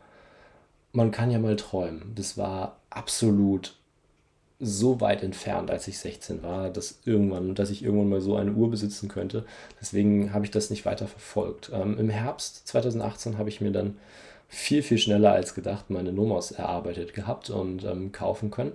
[0.93, 2.13] man kann ja mal träumen.
[2.15, 3.77] Das war absolut
[4.61, 8.53] so weit entfernt, als ich 16 war, dass irgendwann, dass ich irgendwann mal so eine
[8.53, 9.45] Uhr besitzen könnte.
[9.81, 11.71] Deswegen habe ich das nicht weiter verfolgt.
[11.73, 13.97] Ähm, Im Herbst 2018 habe ich mir dann
[14.49, 18.73] viel, viel schneller als gedacht meine Nomos erarbeitet gehabt und ähm, kaufen können.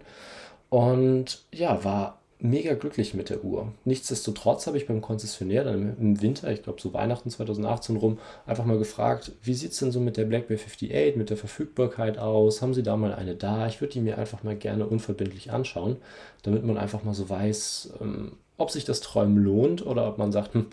[0.70, 3.72] Und ja, war mega glücklich mit der Uhr.
[3.86, 8.66] Nichtsdestotrotz habe ich beim Konzessionär dann im Winter, ich glaube so Weihnachten 2018 rum, einfach
[8.66, 12.62] mal gefragt, wie sieht es denn so mit der BlackBerry 58, mit der Verfügbarkeit aus?
[12.62, 13.68] Haben Sie da mal eine da?
[13.68, 15.96] Ich würde die mir einfach mal gerne unverbindlich anschauen,
[16.42, 20.34] damit man einfach mal so weiß, ähm, ob sich das Träumen lohnt oder ob man
[20.34, 20.68] sagt, hm,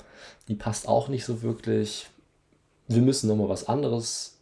[0.49, 2.09] die passt auch nicht so wirklich.
[2.89, 4.39] Wir müssen nochmal was anderes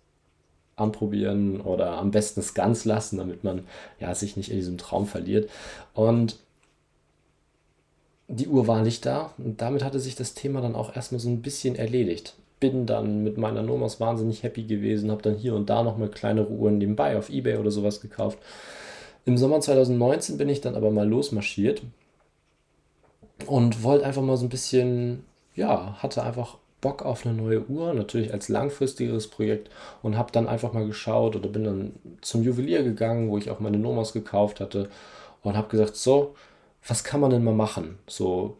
[0.77, 3.67] anprobieren oder am besten es ganz lassen, damit man
[4.01, 5.51] ja, sich nicht in diesem Traum verliert.
[5.93, 6.39] Und
[8.29, 11.29] die Uhr war nicht da und damit hatte sich das Thema dann auch erstmal so
[11.29, 12.35] ein bisschen erledigt.
[12.61, 16.51] Bin dann mit meiner Nomos wahnsinnig happy gewesen, habe dann hier und da nochmal kleinere
[16.51, 18.39] Uhren nebenbei auf Ebay oder sowas gekauft.
[19.25, 21.83] Im Sommer 2019 bin ich dann aber mal losmarschiert
[23.47, 25.25] und wollte einfach mal so ein bisschen,
[25.55, 29.71] ja, hatte einfach Bock auf eine neue Uhr, natürlich als langfristigeres Projekt
[30.03, 33.61] und habe dann einfach mal geschaut oder bin dann zum Juwelier gegangen, wo ich auch
[33.61, 34.91] meine Nomos gekauft hatte
[35.43, 36.35] und habe gesagt, so,
[36.87, 37.99] was kann man denn mal machen?
[38.07, 38.59] So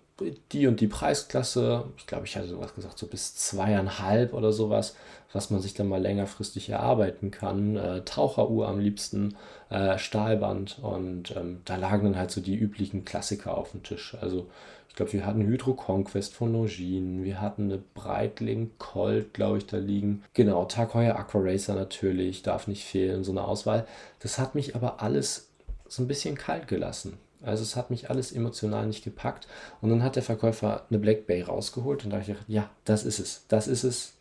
[0.53, 4.97] die und die Preisklasse, ich glaube, ich hatte sowas gesagt, so bis zweieinhalb oder sowas,
[5.33, 7.77] was man sich dann mal längerfristig erarbeiten kann.
[7.77, 9.37] Äh, Taucheruhr am liebsten,
[9.71, 14.17] äh, Stahlband und ähm, da lagen dann halt so die üblichen Klassiker auf dem Tisch.
[14.21, 14.49] Also
[14.89, 19.67] ich glaube, wir hatten Hydro Conquest von Longines, wir hatten eine Breitling Colt, glaube ich,
[19.67, 20.25] da liegen.
[20.35, 23.87] Genau, Tag Heuer Aqua Racer natürlich, darf nicht fehlen, so eine Auswahl.
[24.19, 25.51] Das hat mich aber alles
[25.87, 27.19] so ein bisschen kalt gelassen.
[27.43, 29.47] Also es hat mich alles emotional nicht gepackt.
[29.81, 33.05] Und dann hat der Verkäufer eine Black Bay rausgeholt und da dachte ich, ja, das
[33.05, 33.45] ist es.
[33.49, 34.15] Das ist es.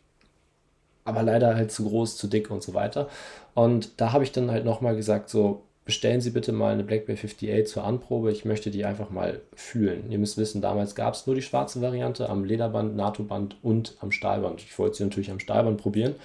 [1.03, 3.09] Aber leider halt zu groß, zu dick und so weiter.
[3.53, 7.05] Und da habe ich dann halt nochmal gesagt, so, bestellen Sie bitte mal eine Black
[7.05, 8.31] Bay 58 zur Anprobe.
[8.31, 10.11] Ich möchte die einfach mal fühlen.
[10.11, 14.11] Ihr müsst wissen, damals gab es nur die schwarze Variante am Lederband, NATO-Band und am
[14.11, 14.61] Stahlband.
[14.61, 16.15] Ich wollte sie natürlich am Stahlband probieren.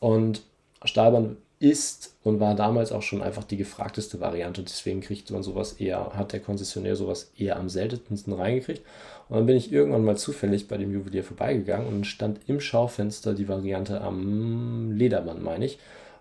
[0.00, 0.42] Und
[0.84, 4.62] Stahlband ist und war damals auch schon einfach die gefragteste Variante.
[4.62, 8.82] Deswegen kriegt man sowas eher, hat der Konzessionär sowas eher am seltensten reingekriegt.
[9.28, 13.34] Und dann bin ich irgendwann mal zufällig bei dem Juwelier vorbeigegangen und stand im Schaufenster
[13.34, 15.78] die Variante am Lederband, meine ich.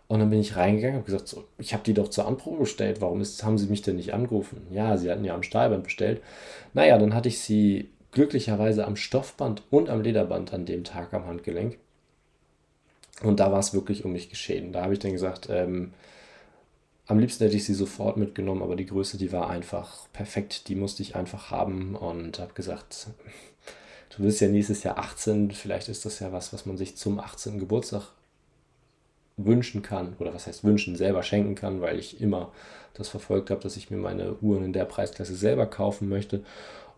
[0.09, 2.59] Und dann bin ich reingegangen und habe gesagt, so, ich habe die doch zur Anprobe
[2.59, 2.99] bestellt.
[2.99, 4.67] Warum ist, haben sie mich denn nicht angerufen?
[4.71, 6.21] Ja, sie hatten ja am Stahlband bestellt.
[6.73, 11.27] Naja, dann hatte ich sie glücklicherweise am Stoffband und am Lederband an dem Tag am
[11.27, 11.77] Handgelenk.
[13.21, 14.71] Und da war es wirklich um mich geschehen.
[14.71, 15.93] Da habe ich dann gesagt, ähm,
[17.07, 20.67] am liebsten hätte ich sie sofort mitgenommen, aber die Größe, die war einfach perfekt.
[20.67, 23.07] Die musste ich einfach haben und habe gesagt,
[24.15, 27.19] du bist ja nächstes Jahr 18, vielleicht ist das ja was, was man sich zum
[27.19, 27.59] 18.
[27.59, 28.11] Geburtstag
[29.37, 30.15] wünschen kann.
[30.19, 32.51] Oder was heißt wünschen, selber schenken kann, weil ich immer
[32.93, 36.43] das verfolgt habe, dass ich mir meine Uhren in der Preisklasse selber kaufen möchte.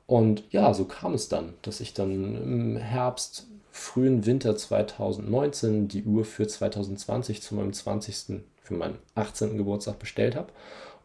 [0.08, 6.04] Und ja, so kam es dann, dass ich dann im Herbst frühen Winter 2019 die
[6.04, 8.42] Uhr für 2020 zu meinem 20.
[8.62, 9.58] für meinen 18.
[9.58, 10.52] Geburtstag bestellt habe.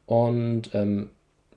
[0.07, 1.11] Und ähm,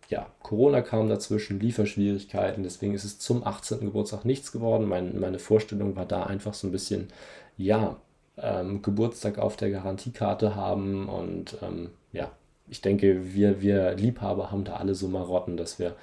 [0.10, 3.82] ja, Corona kam dazwischen, Lieferschwierigkeiten, deswegen ist es zum 18.
[3.82, 4.88] Geburtstag nichts geworden.
[4.88, 7.10] Mein, meine Vorstellung war da einfach so ein bisschen,
[7.58, 7.98] ja,
[8.38, 12.32] ähm, Geburtstag auf der Garantiekarte haben und ähm, ja,
[12.68, 15.96] ich denke, wir, wir Liebhaber haben da alle so Marotten, dass wir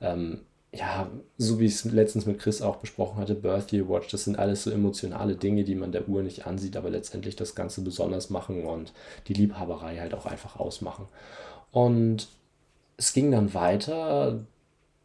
[0.00, 0.40] ähm,
[0.72, 4.38] ja, so wie ich es letztens mit Chris auch besprochen hatte, Birthday Watch, das sind
[4.38, 8.30] alles so emotionale Dinge, die man der Uhr nicht ansieht, aber letztendlich das Ganze besonders
[8.30, 8.92] machen und
[9.28, 11.06] die Liebhaberei halt auch einfach ausmachen.
[11.72, 12.28] Und
[12.96, 14.40] es ging dann weiter.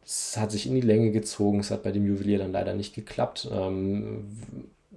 [0.04, 1.60] Es hat sich in die Länge gezogen.
[1.60, 3.48] Es hat bei dem Juwelier dann leider nicht geklappt.
[3.52, 4.26] Ähm,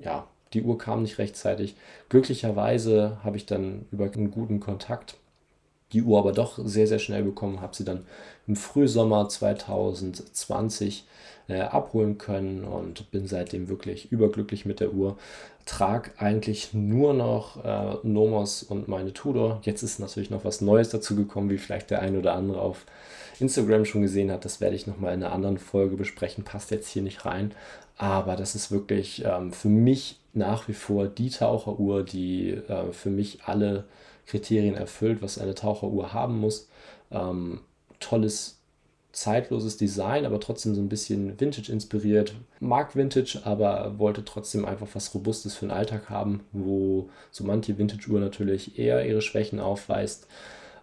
[0.01, 1.75] ja, die Uhr kam nicht rechtzeitig.
[2.09, 5.17] Glücklicherweise habe ich dann über einen guten Kontakt
[5.95, 8.05] die Uhr aber doch sehr, sehr schnell bekommen, habe sie dann
[8.47, 11.05] im Frühsommer 2020
[11.47, 15.17] äh, abholen können und bin seitdem wirklich überglücklich mit der Uhr.
[15.65, 19.61] Trag eigentlich nur noch äh, Nomos und meine Tudor.
[19.63, 22.85] Jetzt ist natürlich noch was Neues dazu gekommen, wie vielleicht der ein oder andere auf
[23.39, 24.45] Instagram schon gesehen hat.
[24.45, 26.43] Das werde ich nochmal in einer anderen Folge besprechen.
[26.43, 27.51] Passt jetzt hier nicht rein.
[27.97, 33.09] Aber das ist wirklich ähm, für mich nach wie vor die Taucheruhr, die äh, für
[33.09, 33.85] mich alle
[34.25, 36.69] Kriterien erfüllt, was eine Taucheruhr haben muss.
[37.11, 37.61] Ähm,
[37.99, 38.59] tolles,
[39.11, 42.35] zeitloses Design, aber trotzdem so ein bisschen Vintage inspiriert.
[42.59, 47.77] Mag Vintage, aber wollte trotzdem einfach was Robustes für den Alltag haben, wo so manche
[47.77, 50.27] Vintage-Uhr natürlich eher ihre Schwächen aufweist.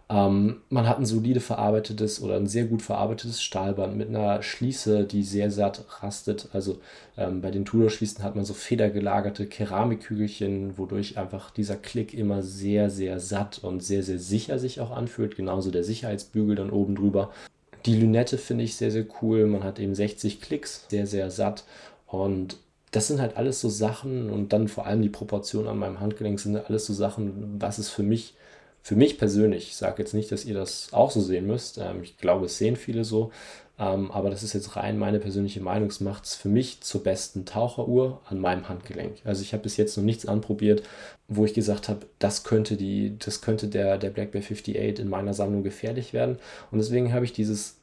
[0.09, 5.05] Ähm, man hat ein solide verarbeitetes oder ein sehr gut verarbeitetes Stahlband mit einer Schließe,
[5.05, 6.49] die sehr satt rastet.
[6.53, 6.79] Also
[7.17, 12.89] ähm, bei den Tudor-Schließen hat man so federgelagerte Keramikkügelchen, wodurch einfach dieser Klick immer sehr,
[12.89, 15.35] sehr satt und sehr, sehr sicher sich auch anfühlt.
[15.35, 17.31] Genauso der Sicherheitsbügel dann oben drüber.
[17.85, 19.45] Die Lünette finde ich sehr, sehr cool.
[19.47, 21.63] Man hat eben 60 Klicks, sehr, sehr satt.
[22.07, 22.57] Und
[22.91, 26.39] das sind halt alles so Sachen und dann vor allem die Proportionen an meinem Handgelenk
[26.39, 28.35] sind alles so Sachen, was es für mich
[28.83, 32.03] für mich persönlich, ich sage jetzt nicht, dass ihr das auch so sehen müsst, ähm,
[32.03, 33.31] ich glaube, es sehen viele so,
[33.79, 37.01] ähm, aber das ist jetzt rein meine persönliche Meinung, es macht es für mich zur
[37.01, 39.15] besten Taucheruhr an meinem Handgelenk.
[39.23, 40.83] Also ich habe bis jetzt noch nichts anprobiert,
[41.29, 45.09] wo ich gesagt habe, das könnte, die, das könnte der, der Black Bear 58 in
[45.09, 46.37] meiner Sammlung gefährlich werden
[46.69, 47.77] und deswegen habe ich dieses,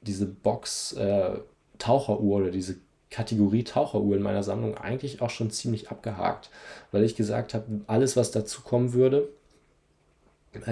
[0.00, 1.38] diese Box äh,
[1.78, 2.76] Taucheruhr oder diese
[3.10, 6.50] Kategorie Taucheruhr in meiner Sammlung eigentlich auch schon ziemlich abgehakt,
[6.92, 9.28] weil ich gesagt habe, alles, was dazu kommen würde,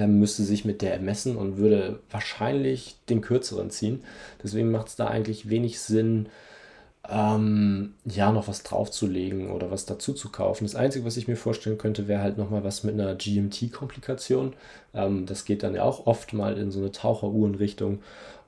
[0.06, 4.02] müsste sich mit der messen und würde wahrscheinlich den kürzeren ziehen.
[4.42, 6.28] Deswegen macht es da eigentlich wenig Sinn,
[7.08, 10.64] ähm, ja, noch was draufzulegen oder was dazu zu kaufen.
[10.64, 14.54] Das Einzige, was ich mir vorstellen könnte, wäre halt nochmal was mit einer GMT-Komplikation.
[14.94, 18.00] Ähm, das geht dann ja auch oft mal in so eine Taucheruhrenrichtung.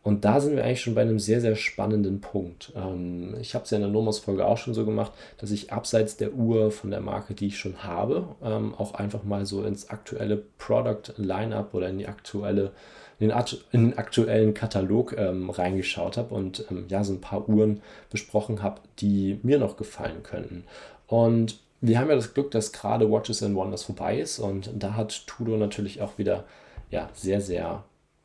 [0.07, 2.73] Und da sind wir eigentlich schon bei einem sehr, sehr spannenden Punkt.
[2.77, 6.17] Ähm, ich habe es ja in der Nomos-Folge auch schon so gemacht, dass ich abseits
[6.17, 9.91] der Uhr von der Marke, die ich schon habe, ähm, auch einfach mal so ins
[9.91, 12.71] aktuelle Product Lineup oder in die aktuelle
[13.19, 17.83] in den, in den aktuellen Katalog ähm, reingeschaut habe und ja, so ein paar Uhren
[18.09, 20.63] besprochen habe, die mir noch gefallen könnten.
[21.09, 24.95] Und wir haben ja das Glück, dass gerade Watches and Wonders vorbei ist und da
[24.95, 26.45] hat Tudor natürlich auch wieder
[26.93, 27.83] ja, sehr, sehr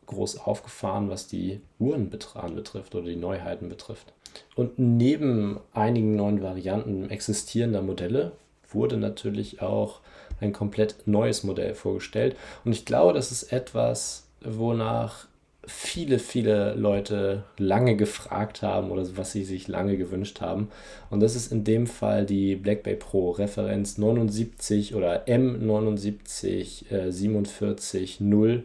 [0.08, 4.14] groß aufgefahren, was die Uhren betrifft oder die Neuheiten betrifft.
[4.56, 8.34] Und neben einigen neuen Varianten existierender Modelle
[8.70, 10.00] wurde natürlich auch
[10.40, 12.36] ein komplett neues Modell vorgestellt.
[12.66, 15.28] Und ich glaube, das ist etwas, wonach
[15.66, 20.70] viele, viele Leute lange gefragt haben oder was sie sich lange gewünscht haben.
[21.10, 27.12] Und das ist in dem Fall die Black Bay Pro Referenz 79 oder M79 äh,
[27.12, 28.64] 47 0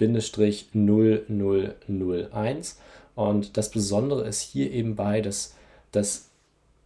[0.00, 2.78] 0001.
[3.14, 5.54] Und das Besondere ist hier eben bei, dass
[5.92, 6.24] das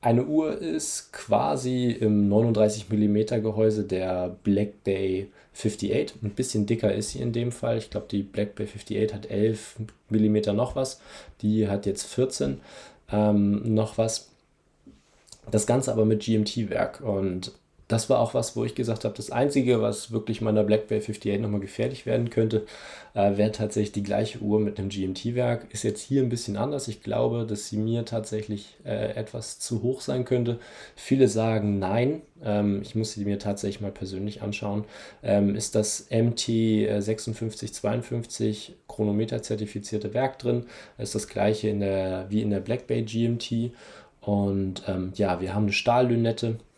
[0.00, 6.20] eine Uhr ist quasi im 39 mm Gehäuse der Black Bay 58.
[6.22, 7.78] Ein bisschen dicker ist sie in dem Fall.
[7.78, 9.76] Ich glaube, die Black Bay 58 hat 11
[10.10, 11.00] mm noch was.
[11.40, 12.60] Die hat jetzt 14
[13.12, 14.30] ähm, noch was.
[15.50, 17.00] Das Ganze aber mit GMT-Werk.
[17.00, 17.52] Und
[17.92, 20.98] das war auch was, wo ich gesagt habe, das Einzige, was wirklich meiner Black Bay
[20.98, 22.64] 58 nochmal gefährlich werden könnte,
[23.14, 25.66] äh, wäre tatsächlich die gleiche Uhr mit einem GMT-Werk.
[25.72, 26.88] Ist jetzt hier ein bisschen anders.
[26.88, 30.58] Ich glaube, dass sie mir tatsächlich äh, etwas zu hoch sein könnte.
[30.96, 32.22] Viele sagen nein.
[32.42, 34.84] Ähm, ich muss sie mir tatsächlich mal persönlich anschauen.
[35.22, 40.64] Ähm, ist das MT 5652 Chronometer zertifizierte Werk drin?
[40.96, 43.72] Ist das gleiche in der, wie in der Black Bay GMT.
[44.22, 46.71] Und ähm, ja, wir haben eine Stahllünette äh,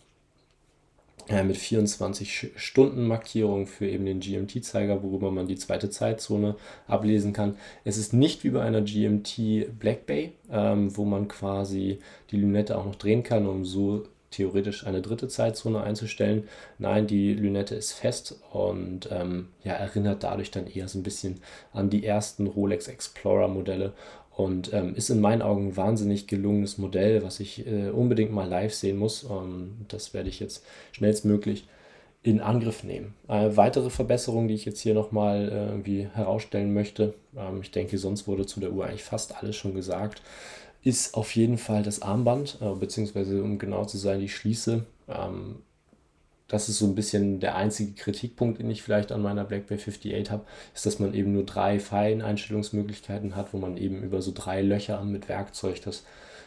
[1.45, 6.57] mit 24 Stunden Markierung für eben den GMT-Zeiger, worüber man die zweite Zeitzone
[6.87, 7.57] ablesen kann.
[7.85, 11.99] Es ist nicht wie bei einer GMT Black Bay, ähm, wo man quasi
[12.31, 14.05] die Lünette auch noch drehen kann, um so
[14.35, 16.49] theoretisch eine dritte Zeitzone einzustellen.
[16.79, 21.41] Nein, die Lünette ist fest und ähm, ja, erinnert dadurch dann eher so ein bisschen
[21.73, 23.93] an die ersten Rolex Explorer Modelle
[24.37, 28.49] und ähm, ist in meinen Augen ein wahnsinnig gelungenes Modell, was ich äh, unbedingt mal
[28.49, 29.25] live sehen muss.
[29.25, 31.67] Ähm, das werde ich jetzt schnellstmöglich
[32.23, 33.15] in Angriff nehmen.
[33.29, 38.27] Eine weitere Verbesserung, die ich jetzt hier nochmal äh, herausstellen möchte, ähm, ich denke, sonst
[38.27, 40.23] wurde zu der Uhr eigentlich fast alles schon gesagt,
[40.83, 44.85] ist auf jeden Fall das Armband, äh, beziehungsweise um genau zu sein, die Schließe.
[45.09, 45.57] Ähm,
[46.55, 49.77] das ist so ein bisschen der einzige Kritikpunkt, den ich vielleicht an meiner Black Bay
[49.77, 54.31] 58 habe, ist, dass man eben nur drei Feineinstellungsmöglichkeiten hat, wo man eben über so
[54.33, 56.05] drei Löcher mit Werkzeug das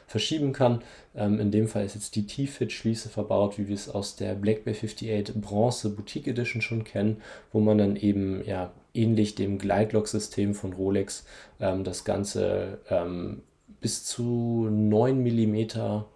[0.07, 0.81] verschieben kann.
[1.13, 4.63] Ähm, in dem Fall ist jetzt die T-Fit-Schließe verbaut, wie wir es aus der Black
[4.63, 10.53] Bay 58 Bronze Boutique Edition schon kennen, wo man dann eben ja ähnlich dem Gleitlock-System
[10.53, 11.25] von Rolex
[11.59, 13.41] ähm, das Ganze ähm,
[13.81, 15.67] bis zu 9 mm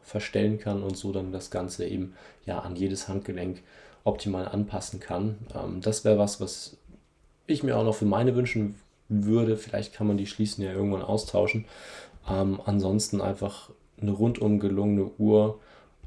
[0.02, 2.14] verstellen kann und so dann das Ganze eben
[2.46, 3.62] ja an jedes Handgelenk
[4.04, 5.38] optimal anpassen kann.
[5.56, 6.78] Ähm, das wäre was, was
[7.48, 8.76] ich mir auch noch für meine wünschen
[9.10, 9.58] würde.
[9.58, 11.66] Vielleicht kann man die Schließen ja irgendwann austauschen.
[12.30, 13.70] Ähm, ansonsten einfach
[14.02, 15.60] eine rundum gelungene Uhr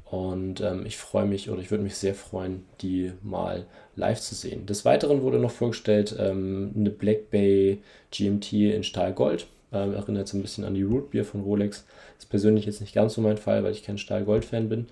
[0.05, 3.65] und ähm, ich freue mich oder ich würde mich sehr freuen, die mal
[3.95, 4.65] live zu sehen.
[4.65, 7.81] Des Weiteren wurde noch vorgestellt ähm, eine Black Bay
[8.11, 9.47] GMT in Stahlgold.
[9.73, 11.85] Ähm, erinnert so ein bisschen an die Root Beer von Rolex.
[12.17, 14.87] Ist persönlich jetzt nicht ganz so mein Fall, weil ich kein Stahl-Gold-Fan bin.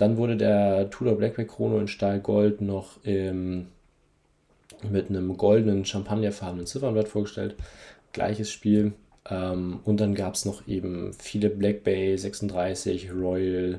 [0.00, 3.66] Dann wurde der Tudor Blackback Chrono in Stahl-Gold noch ähm,
[4.88, 7.54] mit einem goldenen, champagnerfarbenen Ziffernblatt vorgestellt.
[8.14, 8.94] Gleiches Spiel.
[9.28, 13.78] Ähm, und dann gab es noch eben viele Black Bay 36, Royal,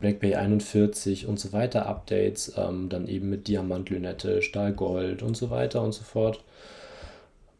[0.00, 2.54] Black Bay 41 und so weiter Updates.
[2.56, 6.42] Ähm, dann eben mit Diamantlünette, Stahlgold und so weiter und so fort.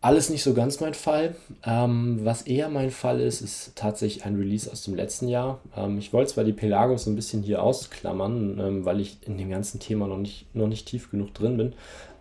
[0.00, 1.34] Alles nicht so ganz mein Fall.
[1.64, 5.60] Ähm, was eher mein Fall ist, ist tatsächlich ein Release aus dem letzten Jahr.
[5.76, 9.50] Ähm, ich wollte zwar die Pelagos ein bisschen hier ausklammern, ähm, weil ich in dem
[9.50, 11.72] ganzen Thema noch nicht, noch nicht tief genug drin bin,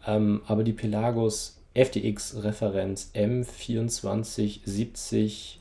[0.08, 5.58] ähm, aber die Pelagos FTX Referenz M2470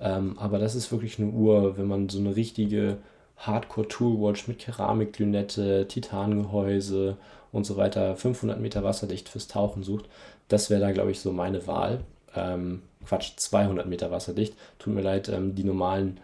[0.00, 2.98] Ähm, aber das ist wirklich eine Uhr, wenn man so eine richtige
[3.36, 7.16] Hardcore Toolwatch mit Keramiklünette, Titangehäuse
[7.54, 10.06] und so weiter, 500 Meter wasserdicht fürs Tauchen sucht,
[10.48, 12.00] das wäre da, glaube ich, so meine Wahl.
[12.34, 14.54] Ähm, Quatsch, 200 Meter wasserdicht.
[14.78, 16.18] Tut mir leid, ähm, die normalen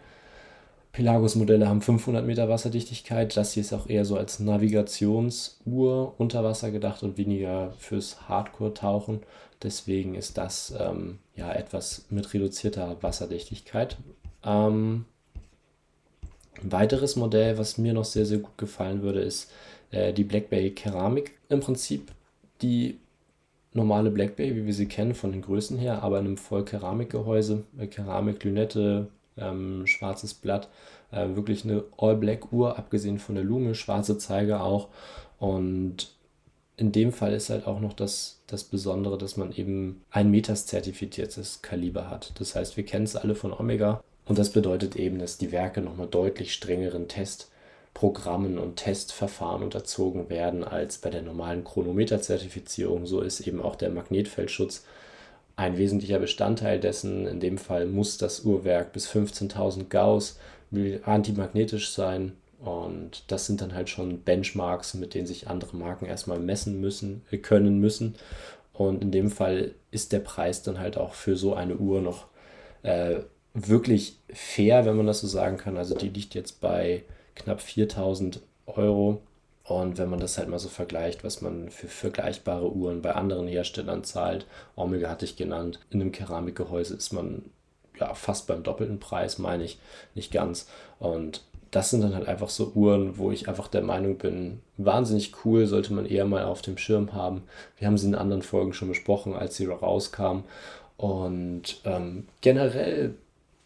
[0.93, 3.37] Pelagos-Modelle haben 500 Meter Wasserdichtigkeit.
[3.37, 9.21] Das hier ist auch eher so als Navigationsuhr unter Wasser gedacht und weniger fürs Hardcore-Tauchen.
[9.63, 13.99] Deswegen ist das ähm, ja etwas mit reduzierter Wasserdichtigkeit.
[14.45, 15.05] Ähm,
[16.63, 19.51] ein weiteres Modell, was mir noch sehr, sehr gut gefallen würde, ist
[19.91, 21.39] äh, die Black Bay Keramik.
[21.49, 22.13] Im Prinzip
[22.63, 22.99] die
[23.73, 27.65] normale Black Bay, wie wir sie kennen von den Größen her, aber in einem Vollkeramikgehäuse,
[27.79, 30.69] äh, Keramik, Lünette, ähm, schwarzes Blatt,
[31.13, 34.89] äh, wirklich eine All-Black-Uhr, abgesehen von der Lume, schwarze Zeiger auch.
[35.39, 36.13] Und
[36.77, 40.67] in dem Fall ist halt auch noch das, das Besondere, dass man eben ein Meters
[40.67, 42.33] zertifiziertes Kaliber hat.
[42.41, 45.81] Das heißt, wir kennen es alle von Omega und das bedeutet eben, dass die Werke
[45.81, 47.09] nochmal deutlich strengeren
[48.01, 53.07] Testprogrammen und Testverfahren unterzogen werden als bei der normalen Chronometerzertifizierung.
[53.07, 54.85] So ist eben auch der Magnetfeldschutz
[55.57, 57.27] ein wesentlicher Bestandteil dessen.
[57.27, 60.39] In dem Fall muss das Uhrwerk bis 15.000 Gauss
[61.05, 62.33] antimagnetisch sein.
[62.59, 67.23] Und das sind dann halt schon Benchmarks, mit denen sich andere Marken erstmal messen müssen,
[67.31, 68.15] äh, können müssen.
[68.73, 72.27] Und in dem Fall ist der Preis dann halt auch für so eine Uhr noch
[72.83, 73.21] äh,
[73.53, 75.77] wirklich fair, wenn man das so sagen kann.
[75.77, 77.03] Also die liegt jetzt bei
[77.43, 79.23] knapp 4000 Euro.
[79.65, 83.47] Und wenn man das halt mal so vergleicht, was man für vergleichbare Uhren bei anderen
[83.47, 87.45] Herstellern zahlt, Omega hatte ich genannt, in einem Keramikgehäuse ist man
[87.99, 89.79] ja fast beim doppelten Preis, meine ich,
[90.15, 90.69] nicht ganz.
[90.99, 95.33] Und das sind dann halt einfach so Uhren, wo ich einfach der Meinung bin, wahnsinnig
[95.45, 97.45] cool, sollte man eher mal auf dem Schirm haben.
[97.79, 100.41] Wir haben sie in anderen Folgen schon besprochen, als sie rauskam.
[100.97, 103.15] Und ähm, generell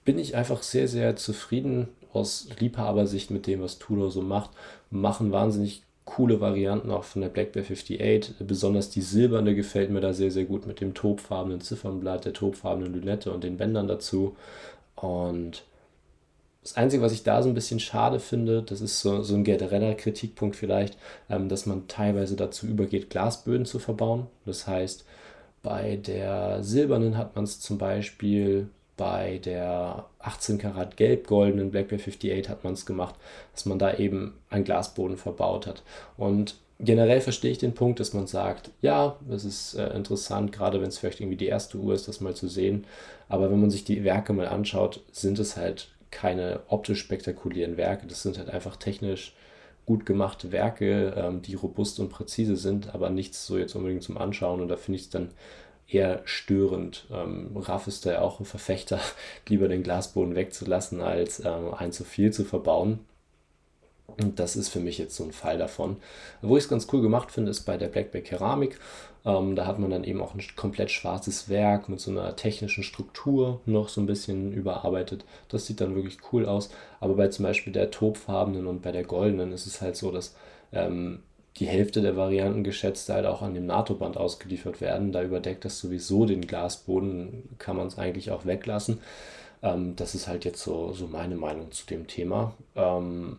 [0.04, 4.50] bin ich einfach sehr, sehr zufrieden aus Liebhabersicht mit dem, was Tudor so macht.
[4.90, 8.36] Machen wahnsinnig coole Varianten auch von der Black Bear 58.
[8.46, 12.92] Besonders die silberne gefällt mir da sehr, sehr gut mit dem tobfarbenen Ziffernblatt, der tobfarbenen
[12.92, 14.36] Lünette und den Bändern dazu.
[14.96, 15.64] Und
[16.62, 19.44] das Einzige, was ich da so ein bisschen schade finde, das ist so, so ein
[19.44, 20.96] genereller Kritikpunkt vielleicht,
[21.28, 24.26] ähm, dass man teilweise dazu übergeht, Glasböden zu verbauen.
[24.46, 25.04] Das heißt,
[25.62, 32.48] bei der silbernen hat man es zum Beispiel bei der 18 Karat gelb-goldenen Blackberry 58
[32.48, 33.14] hat man es gemacht,
[33.52, 35.82] dass man da eben einen Glasboden verbaut hat.
[36.16, 40.80] Und generell verstehe ich den Punkt, dass man sagt, ja, es ist äh, interessant, gerade
[40.80, 42.86] wenn es vielleicht irgendwie die erste Uhr ist, das mal zu sehen.
[43.28, 48.06] Aber wenn man sich die Werke mal anschaut, sind es halt keine optisch spektakulären Werke.
[48.06, 49.34] Das sind halt einfach technisch
[49.86, 54.16] gut gemachte Werke, ähm, die robust und präzise sind, aber nichts so jetzt unbedingt zum
[54.16, 54.60] Anschauen.
[54.60, 55.30] Und da finde ich es dann
[55.88, 57.06] eher störend.
[57.12, 59.00] Ähm, Raff ist da ja auch ein Verfechter,
[59.48, 63.00] lieber den Glasboden wegzulassen, als ähm, ein zu viel zu verbauen.
[64.06, 65.96] Und das ist für mich jetzt so ein Fall davon.
[66.42, 68.78] Wo ich es ganz cool gemacht finde, ist bei der Blackback Keramik.
[69.24, 72.84] Ähm, da hat man dann eben auch ein komplett schwarzes Werk mit so einer technischen
[72.84, 75.24] Struktur noch so ein bisschen überarbeitet.
[75.48, 76.70] Das sieht dann wirklich cool aus.
[77.00, 80.36] Aber bei zum Beispiel der topfarbenen und bei der goldenen ist es halt so, dass
[80.72, 81.22] ähm,
[81.58, 85.12] die Hälfte der Varianten geschätzt halt auch an dem NATO-Band ausgeliefert werden.
[85.12, 88.98] Da überdeckt das sowieso den Glasboden, kann man es eigentlich auch weglassen.
[89.62, 92.54] Ähm, das ist halt jetzt so, so meine Meinung zu dem Thema.
[92.74, 93.38] Ähm,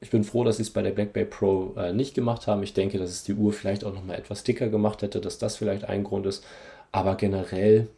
[0.00, 2.62] ich bin froh, dass sie es bei der Black Bay Pro äh, nicht gemacht haben.
[2.62, 5.38] Ich denke, dass es die Uhr vielleicht auch noch mal etwas dicker gemacht hätte, dass
[5.38, 6.44] das vielleicht ein Grund ist.
[6.92, 7.88] Aber generell,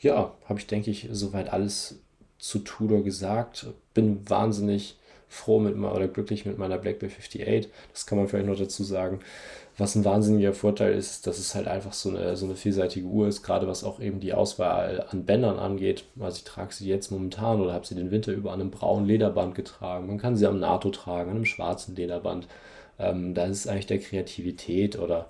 [0.00, 1.98] ja, habe ich, denke ich, soweit alles
[2.38, 3.66] zu Tudor gesagt.
[3.92, 4.96] Bin wahnsinnig
[5.32, 7.70] froh mit oder glücklich mit meiner Black Bay 58.
[7.92, 9.20] Das kann man vielleicht noch dazu sagen.
[9.78, 13.26] Was ein wahnsinniger Vorteil ist, dass es halt einfach so eine, so eine vielseitige Uhr
[13.26, 16.04] ist, gerade was auch eben die Auswahl an Bändern angeht.
[16.20, 19.06] Also ich trage sie jetzt momentan oder habe sie den Winter über an einem braunen
[19.06, 20.06] Lederband getragen.
[20.06, 22.46] Man kann sie am NATO tragen, an einem schwarzen Lederband.
[22.98, 25.28] Ähm, da ist eigentlich der Kreativität oder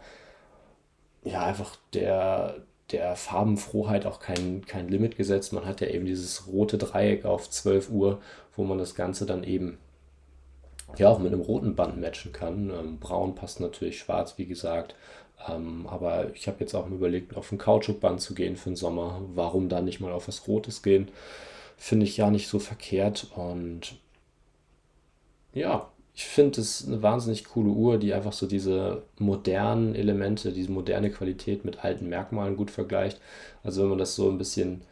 [1.24, 2.57] ja, einfach der,
[2.90, 5.53] der Farbenfrohheit auch kein, kein Limit gesetzt.
[5.53, 8.20] Man hat ja eben dieses rote Dreieck auf 12 Uhr,
[8.57, 9.78] wo man das Ganze dann eben
[10.99, 12.70] ja auch mit einem roten Band matchen kann.
[12.70, 14.95] Ähm, braun passt natürlich schwarz, wie gesagt.
[15.49, 18.76] Ähm, aber ich habe jetzt auch mal überlegt, auf ein Kautschukband zu gehen für den
[18.76, 19.22] Sommer.
[19.34, 21.09] Warum dann nicht mal auf was Rotes gehen?
[21.76, 23.28] Finde ich ja nicht so verkehrt.
[23.36, 23.97] Und
[25.55, 30.70] ja, ich finde es eine wahnsinnig coole Uhr, die einfach so diese modernen Elemente, diese
[30.70, 33.20] moderne Qualität mit alten Merkmalen gut vergleicht.
[33.64, 34.82] Also wenn man das so ein bisschen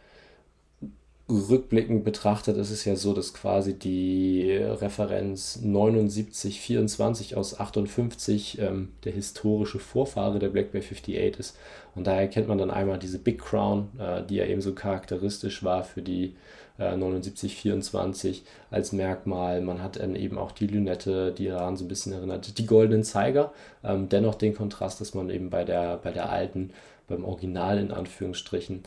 [1.31, 9.12] rückblickend betrachtet, ist es ja so, dass quasi die Referenz 7924 aus 58 ähm, der
[9.12, 11.57] historische Vorfahre der Blackberry 58 ist.
[11.95, 15.62] Und daher kennt man dann einmal diese Big Crown, äh, die ja eben so charakteristisch
[15.64, 16.35] war für die
[16.78, 19.61] äh, 7924 als Merkmal.
[19.61, 23.05] Man hat dann eben auch die Lünette, die daran so ein bisschen erinnert, die goldenen
[23.05, 23.53] Zeiger.
[23.85, 26.70] Ähm, dennoch den Kontrast, dass man eben bei der, bei der alten,
[27.07, 28.83] beim Original in Anführungsstrichen,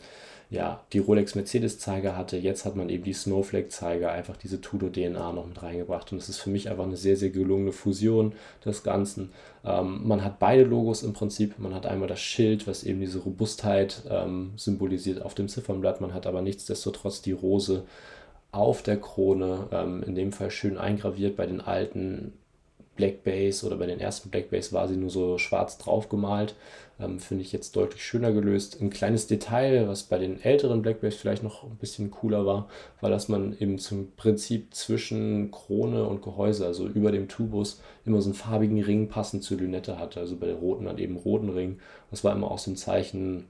[0.54, 2.36] ja, die Rolex-Mercedes-Zeiger hatte.
[2.36, 6.12] Jetzt hat man eben die Snowflake-Zeiger, einfach diese Tudor-DNA noch mit reingebracht.
[6.12, 8.34] Und das ist für mich einfach eine sehr, sehr gelungene Fusion
[8.64, 9.32] des Ganzen.
[9.64, 11.58] Ähm, man hat beide Logos im Prinzip.
[11.58, 16.00] Man hat einmal das Schild, was eben diese Robustheit ähm, symbolisiert auf dem Ziffernblatt.
[16.00, 17.84] Man hat aber nichtsdestotrotz die Rose
[18.52, 21.36] auf der Krone, ähm, in dem Fall schön eingraviert.
[21.36, 22.32] Bei den alten
[22.94, 26.54] Black Base oder bei den ersten Black Base war sie nur so schwarz drauf gemalt.
[27.00, 28.80] Ähm, Finde ich jetzt deutlich schöner gelöst.
[28.80, 32.68] Ein kleines Detail, was bei den älteren Black Base vielleicht noch ein bisschen cooler war,
[33.00, 38.20] war, dass man eben zum Prinzip zwischen Krone und Gehäuse, also über dem Tubus, immer
[38.20, 40.20] so einen farbigen Ring passend zur Lünette hatte.
[40.20, 41.80] Also bei der roten dann eben roten Ring.
[42.10, 43.46] Das war immer auch so ein Zeichen,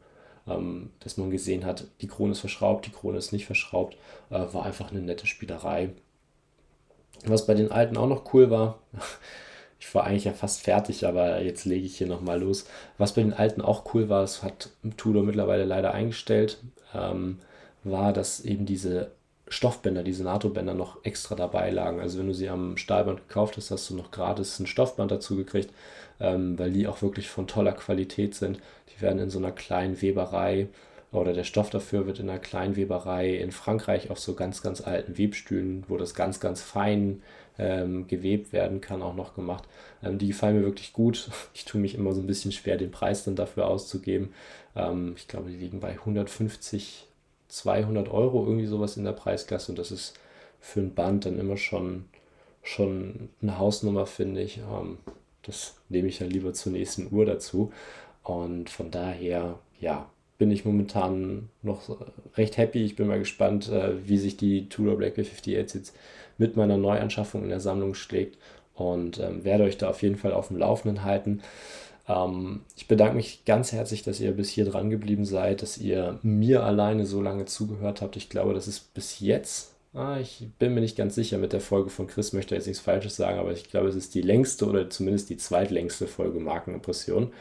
[0.46, 3.96] ähm, dass man gesehen hat, die Krone ist verschraubt, die Krone ist nicht verschraubt.
[4.30, 5.90] Äh, war einfach eine nette Spielerei.
[7.26, 8.80] Was bei den alten auch noch cool war,
[9.86, 12.66] ich war eigentlich ja fast fertig, aber jetzt lege ich hier nochmal los.
[12.96, 16.58] Was bei den alten auch cool war, das hat Tudor mittlerweile leider eingestellt,
[16.94, 17.38] ähm,
[17.84, 19.10] war, dass eben diese
[19.46, 22.00] Stoffbänder, diese NATO-Bänder noch extra dabei lagen.
[22.00, 25.36] Also wenn du sie am Stahlband gekauft hast, hast du noch gratis ein Stoffband dazu
[25.36, 25.70] gekriegt,
[26.18, 28.60] ähm, weil die auch wirklich von toller Qualität sind.
[28.88, 30.68] Die werden in so einer kleinen Weberei
[31.12, 35.18] oder der Stoff dafür wird in einer Kleinweberei in Frankreich auf so ganz, ganz alten
[35.18, 37.22] Webstühlen, wo das ganz, ganz fein
[37.58, 39.64] ähm, gewebt werden kann, auch noch gemacht.
[40.02, 41.30] Ähm, die gefallen mir wirklich gut.
[41.54, 44.34] Ich tue mich immer so ein bisschen schwer, den Preis dann dafür auszugeben.
[44.76, 47.06] Ähm, ich glaube, die liegen bei 150,
[47.48, 49.72] 200 Euro, irgendwie sowas in der Preisklasse.
[49.72, 50.14] Und das ist
[50.60, 52.06] für ein Band dann immer schon,
[52.62, 54.58] schon eine Hausnummer, finde ich.
[54.58, 54.98] Ähm,
[55.42, 57.72] das nehme ich dann lieber zur nächsten Uhr dazu.
[58.22, 61.96] Und von daher, ja, bin ich momentan noch
[62.36, 62.84] recht happy.
[62.84, 65.94] Ich bin mal gespannt, äh, wie sich die Tudor Blackberry 58 jetzt
[66.38, 68.38] mit meiner Neuanschaffung in der Sammlung schlägt
[68.74, 71.42] und ähm, werde euch da auf jeden Fall auf dem Laufenden halten.
[72.08, 76.18] Ähm, ich bedanke mich ganz herzlich, dass ihr bis hier dran geblieben seid, dass ihr
[76.22, 78.16] mir alleine so lange zugehört habt.
[78.16, 81.60] Ich glaube, das ist bis jetzt, ah, ich bin mir nicht ganz sicher mit der
[81.60, 84.66] Folge von Chris, möchte jetzt nichts Falsches sagen, aber ich glaube, es ist die längste
[84.66, 87.32] oder zumindest die zweitlängste Folge Markenimpression.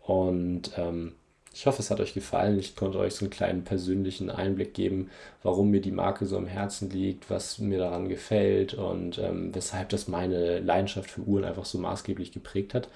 [0.00, 1.12] Und ähm,
[1.54, 2.58] ich hoffe, es hat euch gefallen.
[2.58, 5.10] Ich konnte euch so einen kleinen persönlichen Einblick geben,
[5.42, 9.90] warum mir die Marke so am Herzen liegt, was mir daran gefällt und ähm, weshalb
[9.90, 12.88] das meine Leidenschaft für Uhren einfach so maßgeblich geprägt hat.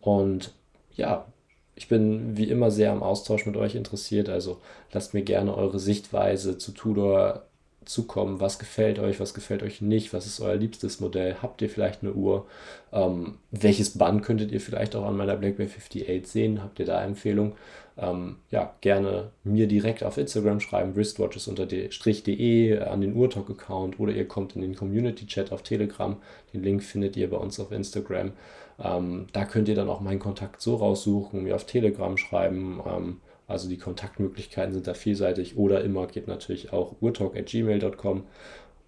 [0.00, 0.52] Und
[0.96, 1.26] ja,
[1.74, 4.28] ich bin wie immer sehr am Austausch mit euch interessiert.
[4.28, 4.60] Also
[4.92, 7.46] lasst mir gerne eure Sichtweise zu Tudor
[7.84, 8.40] zukommen.
[8.40, 10.12] Was gefällt euch, was gefällt euch nicht?
[10.12, 11.36] Was ist euer liebstes Modell?
[11.42, 12.46] Habt ihr vielleicht eine Uhr?
[12.92, 16.62] Ähm, welches Band könntet ihr vielleicht auch an meiner BlackBerry 58 sehen?
[16.62, 17.54] Habt ihr da Empfehlungen?
[17.98, 24.12] Ähm, ja, gerne mir direkt auf Instagram schreiben, wristwatches unter de an den Urtalk-Account oder
[24.12, 26.16] ihr kommt in den Community-Chat auf Telegram.
[26.52, 28.32] Den Link findet ihr bei uns auf Instagram.
[28.82, 32.80] Ähm, da könnt ihr dann auch meinen Kontakt so raussuchen, mir auf Telegram schreiben.
[33.50, 38.24] Ähm, also die Kontaktmöglichkeiten sind da vielseitig oder immer geht natürlich auch urtalk.gmail.com.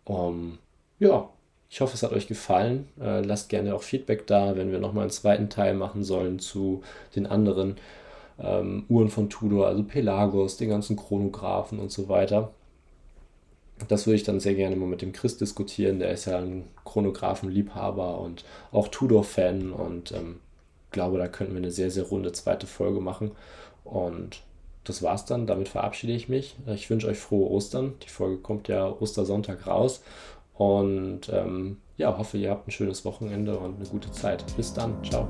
[0.04, 0.58] Um,
[0.98, 1.28] ja,
[1.70, 2.88] ich hoffe, es hat euch gefallen.
[3.00, 6.82] Äh, lasst gerne auch Feedback da, wenn wir nochmal einen zweiten Teil machen sollen zu
[7.16, 7.76] den anderen
[8.38, 12.52] ähm, Uhren von Tudor, also Pelagos, den ganzen Chronographen und so weiter.
[13.88, 15.98] Das würde ich dann sehr gerne mal mit dem Chris diskutieren.
[15.98, 20.40] Der ist ja ein Chronographenliebhaber und auch Tudor-Fan und ähm,
[20.92, 23.32] glaube, da könnten wir eine sehr, sehr runde zweite Folge machen.
[23.84, 24.42] Und
[24.84, 25.46] das war's dann.
[25.46, 26.56] Damit verabschiede ich mich.
[26.66, 27.94] Ich wünsche euch frohe Ostern.
[28.04, 30.02] Die Folge kommt ja Ostersonntag raus.
[30.54, 34.44] Und ähm, ja, hoffe, ihr habt ein schönes Wochenende und eine gute Zeit.
[34.56, 35.02] Bis dann.
[35.04, 35.28] Ciao.